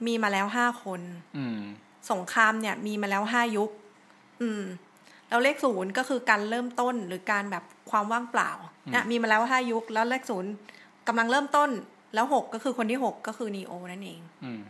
[0.05, 1.01] มีมาแล้วห้าคน
[1.37, 1.59] อืม
[2.11, 3.69] สงครามเนี่ยมีมาแล้วห้ายุค
[4.41, 4.63] อืม
[5.29, 8.51] แล้วเลขศูนย์ก็คือการเริ่มต้นหรือการแบบความว่างเปล่า
[8.93, 10.51] นะมีมาแล้วห้ายุค แล้วเลขศูนย์
[11.07, 11.69] กำลังเริ่มต้น
[12.15, 14.61] แล้วหกก็คือคนที่หกก็คือนีโอนั่นเองอืม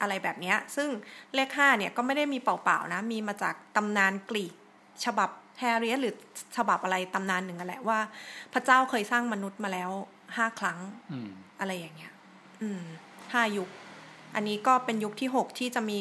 [0.00, 0.88] อะไรแบบเนี้ยซึ่ง
[1.34, 4.54] เลขห้าเนี่ยก็ไม่ได้มีเปล่าๆนะ มีมาจากตำนานกรีก
[5.04, 6.14] ฉบับแฮร์เรียสหรือ
[6.56, 7.98] ฉบับอะไรตำนานหนึ่งนั่นแหละว่า
[8.52, 9.90] พระเจ้าเคยสร้างมนุษย์มาแล้ว
[10.36, 10.78] ห้าครั้ง
[11.12, 11.30] อืม
[11.60, 12.12] อะไรอย่างเงี้ย
[12.62, 12.82] อืม
[13.32, 13.68] ห้ายุค
[14.34, 16.00] อันนี้ก็เป็นยุคที่หกที่จะมี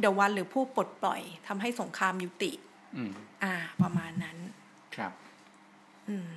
[0.00, 2.52] เดวันหรือผู้ปลดปล่อยทำให้สงครามยุติ
[2.96, 4.38] อืมอ่า ประมาณนั้น
[4.94, 5.12] ครับ
[6.08, 6.28] อืม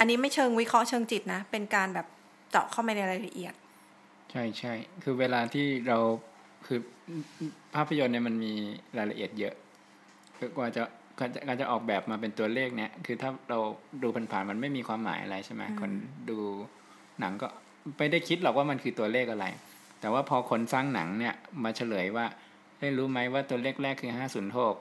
[0.00, 2.06] อันนี้ไม่เชิงวิเคราะห์เชิงจิตนะ เป็นการแบบ
[2.50, 3.54] เจาะเข้าไปในรายละเอียด
[4.30, 4.72] ใช่ใช่
[5.02, 5.98] คือเวลาที่เรา
[6.66, 6.78] คือ
[7.74, 8.52] ภาพยนตร์เนี่ยมันมี
[8.98, 9.54] รายละเอียดเยอะ
[10.36, 10.82] คือกว่าจะ
[11.18, 13.58] กว่าจะการจะออกแบบมาเป็นตัวเลขเนี่ย คือถ้าเรา
[14.02, 15.90] ดูผ่านๆมันไม่มีความหมายอะไรใช่ไหมคน
[16.30, 16.38] ดู
[17.20, 17.48] หนังก็
[17.98, 19.46] ไม่ได้คิดหรอกว่ามันคือตัวเลขอะไร
[20.00, 21.34] แต่ว่าพอคนสร้างหนังเนี่ย
[21.64, 22.26] มาเฉลยว่า
[22.80, 24.76] ได้รู้ไหมว่าตัวเลขแรกคือห้าศูนย์หก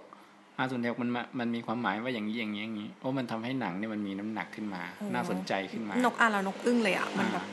[0.60, 7.46] ห้าศูนย์หกมันมามันมีความหมายว่าอย่างนี้อย่างนี้อย่างนี้โอ้มันทำให้หนังเนี่ยมันมีน้ำหนักขึ้นมาโอ้น่าสนใจขึ้นมานกอ่านแล้วนกอึ้งเลยอะมันแบบ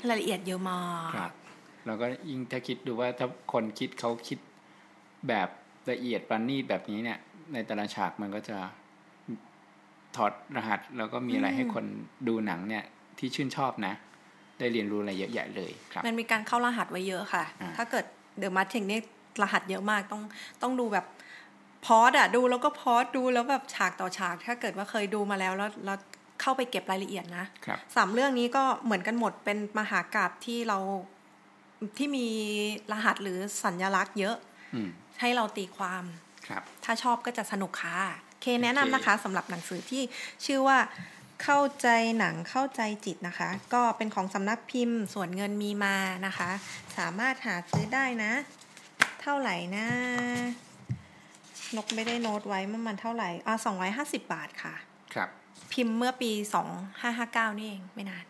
[0.00, 1.32] อ่รายละเอียดเยอะมากครับ
[1.86, 4.38] แล้วก็ยิ่งถ้าคิดดูว่าถ้าคนคิดเขาคิด
[5.28, 5.48] แบบ
[5.90, 7.18] ละเอียดปราณีตแบบนี้เนี่ย
[7.52, 8.56] ในแต่ละฉากมันก็จะ
[10.16, 11.84] ถอดรหัสแล้วก็มีอะไรให้คน
[12.28, 12.84] ดูหนังเนี่ย
[13.18, 13.94] ที่ชื่นชอบนะ
[14.58, 18.04] ได้เรียนรู้อะไรเยอะแยะเลยครับ มันมีการเข้ารหัสไว้เยอะค่ะอ่าถ้าเกิด
[18.38, 19.00] เดอะมาร์ทิงนี่
[19.42, 20.22] รหัสเยอะมากต้อง
[20.62, 21.06] ต้องดูแบบ
[21.86, 25.98] พอดอะดูแล้วก็พอดดูแล้วแบบฉากต่อฉาก ถ้าเกิดว่าเคยดูมาแล้วแล้วแล้ว
[26.40, 30.78] เข้าไปเก็บรายละเอียดนะครับสามเรื่องนี้ก็เหมือนกันหมดเป็นมหากาบที่เรา
[31.98, 32.26] ที่มี
[32.92, 34.36] รหัสหรือสัญลักษณ์เยอะ
[34.74, 34.88] อืม
[35.20, 36.04] ให้เราตีความ
[36.48, 37.98] ครับ ถ้าชอบก็จะสนุกค่ะ
[38.40, 40.02] เคแนะโอเคนำนะคะสำหรับหนังสือที่
[40.44, 40.78] ชื่อว่า
[41.42, 46.50] เข้าใจหนังเข้าใจจิตนะคะ ก็เป็นของสำนักพิมพ์ส่วนเงินมีมานะคะ
[46.98, 48.32] สามารถหาซื้อได้นะ
[49.22, 49.86] เท่าไหร่นะ
[51.76, 54.74] นกไม่ได้โน้ตไว้ว่ามันเท่าไหร่อ่าสองร้อยห้าสิบบาทค่ะ
[55.14, 55.28] ครับ
[55.72, 56.68] พิมพ์เมื่อปีสอง
[57.00, 58.24] ห้าห้าเก้านี่เองไม่นาน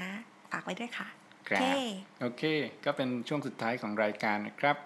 [0.00, 0.10] นะ
[0.50, 1.08] ฝากไว้ด้วยค่ะ
[1.48, 1.64] ครับโอเค
[2.20, 2.42] โอเค
[2.84, 4.76] ก็เป็นช่วงสุดท้ายของรายการนะครับ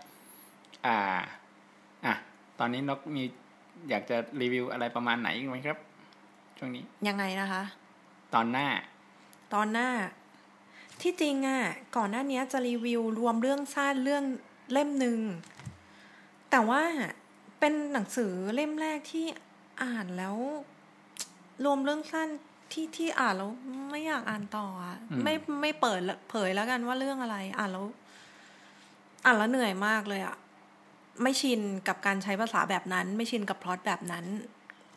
[0.87, 0.97] อ่า
[2.07, 2.15] อะ
[2.59, 3.23] ตอนนี้นกมี
[3.91, 5.79] อยากจะรีวิวอะไรประมาณไหนอีกไหมครับ
[6.59, 7.63] ช่วงนี้ ยังไงนะคะ
[8.35, 8.69] ตอนหน้า
[9.55, 9.89] ตอนหน้า
[11.03, 11.63] ที่จริงอะ่ะ
[11.97, 14.25] ก่อนหน้านี้จะรีวิวรวมเรื่องสั้นเรื่อง
[14.73, 15.21] เล่มหนึ่ง
[16.51, 16.83] แต่ว่า
[17.61, 19.27] เป็นหนังสือเล่มแรกที่
[19.83, 20.37] อ่านแล้ว
[21.65, 22.29] รวมเรื่องสั้น
[22.73, 23.51] ที่ที่อ่านแล้ว
[23.91, 27.87] ไม่อยากอ่านต่ออะอืมไม่ไม่เปิดละเผยแล้วกันว่าเรื่องอะไร อ่านแล้ว
[29.25, 30.37] อ่านแล้วเหนื่อยมากเลยอะ
[31.23, 34.25] ไม่ชินกับการใช้ภาษาแบบนั้น ไม่ชินกับพล็อตแบบนั้น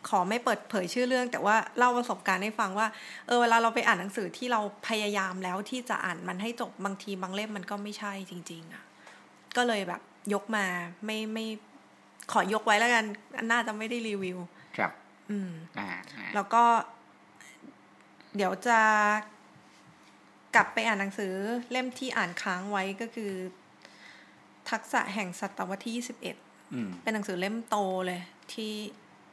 [0.10, 2.88] ขอไม่เปิดเผยชื่อเรื่อง แต่ว่าเล่าประสบการณ์ให้ฟังว่า
[3.28, 8.84] เออเวลาเราไปอ่านหนังสือที่เราพยายามแล้วที่จะอ่านมันให้จบบางทีบางเล่มมันก็ไม่ใช่จริง ๆอะ
[9.56, 10.02] ก็เลยแบบ
[10.34, 10.66] ยกมา
[11.06, 11.46] ไม่ไม่
[12.32, 13.06] ขอยกไว้แล้วกัน
[13.52, 14.38] น่าจะไม่ได้รีวิว
[14.78, 14.92] ครับ
[15.32, 16.64] อืมอ่าอ่าแล้วก็
[18.36, 18.80] เดี๋ยวจะ
[20.56, 21.34] กลับไปอ่านหนังสือ
[21.72, 23.32] เล่มที่อ่านค้างไว้ก็คือ
[24.70, 28.22] ทักษะแห่งศตวรรษที่21อืมเป็นหนังสือเล่มโตเลย
[28.54, 28.74] ที่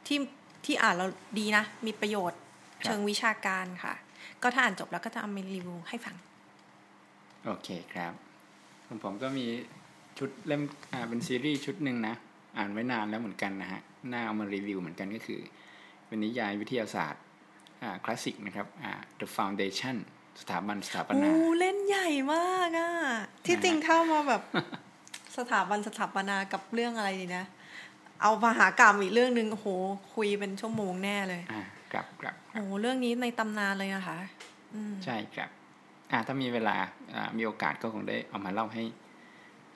[0.07, 0.17] ที่
[0.65, 3.93] ที่อ่านแล้วดีนะ มีประโยชน์ครับเชิงวิชาการค่ะ
[4.41, 6.15] ก็ถ้าอ่านจบแล้วก็จะเอามารีวิวให้ฟัง
[7.45, 8.13] โอเคครับ
[8.87, 9.45] ของผมก็มี
[10.17, 12.15] ชุดเล่มอ่าเป็นซีรีส์ชุดหนึ่งนะ
[12.59, 13.81] อ่านไว้นานแล้วเหมือนกันนะฮะ
[14.11, 15.39] น่าเอามารีวิวเหมือนกันก็คือ
[16.07, 17.21] เป็นนิยายวิทยาศาสตร์
[17.83, 19.95] อ่าคลาสสิกนะครับอ่า The Foundation
[20.41, 22.89] สถาบันสถาปโอ้นาเล่นใหญ่มากอะ
[23.45, 24.41] ที่จริงเข้ามาแบบ
[25.37, 27.45] สถาบันสถาปนากับเรื่องอะไรดีนะ
[28.21, 29.67] เอามหากรรมอีกเรื่องหนึ่งโอ้โห
[30.15, 34.19] คุยเป็นชั่วโมงแน่เลยอ่าครับครับโอ้โหเรื่องนี้ในตำนานเลยนะคะ
[34.73, 35.49] อืมใช่ครับ
[36.11, 36.75] อ่าถ้ามีเวลา
[37.15, 38.83] อ่ามีโอกาสก็คงได้เอามาเล่าให้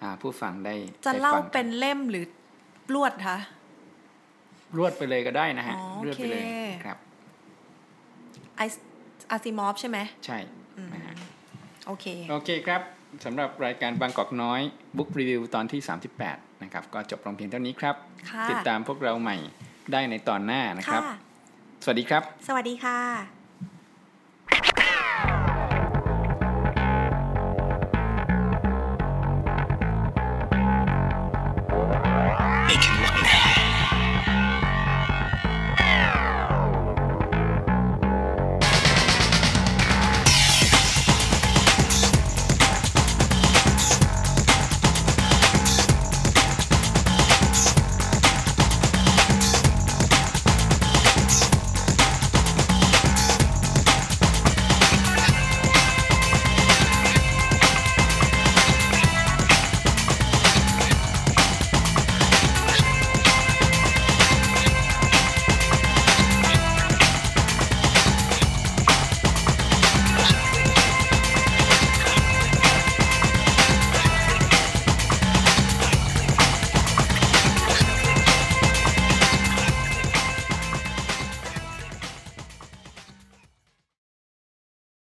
[0.02, 0.76] อ่าผู้ฟังได้
[1.06, 2.26] จะได้เล่าฟังกัเป็นเล่มหรือ
[2.94, 3.38] รวดคะ
[4.78, 6.98] รวดไปเลยก็ได้นะฮะอ๋อรวดไปเลยโอเคครับ
[8.58, 8.62] ไอ
[9.32, 10.38] อาซิมอฟใช่ไหมใช่
[10.78, 11.16] อืมนะฮะ
[11.88, 12.82] โอเคโอเคครับ
[13.26, 14.62] สำหรับรายการบางกอกน้อย
[14.98, 15.82] บุ๊กรีวิวตอนที่
[16.22, 17.96] 38 นะครับ ก็จบลงเพียงเท่านี้ครับ
[18.32, 19.38] ค่ะติดตามพวกเราใหม่
[19.92, 21.16] ได้ในตอนหน้านะครับค่ะ
[21.84, 23.43] สวัสดีครับ สวัสดีค่ะ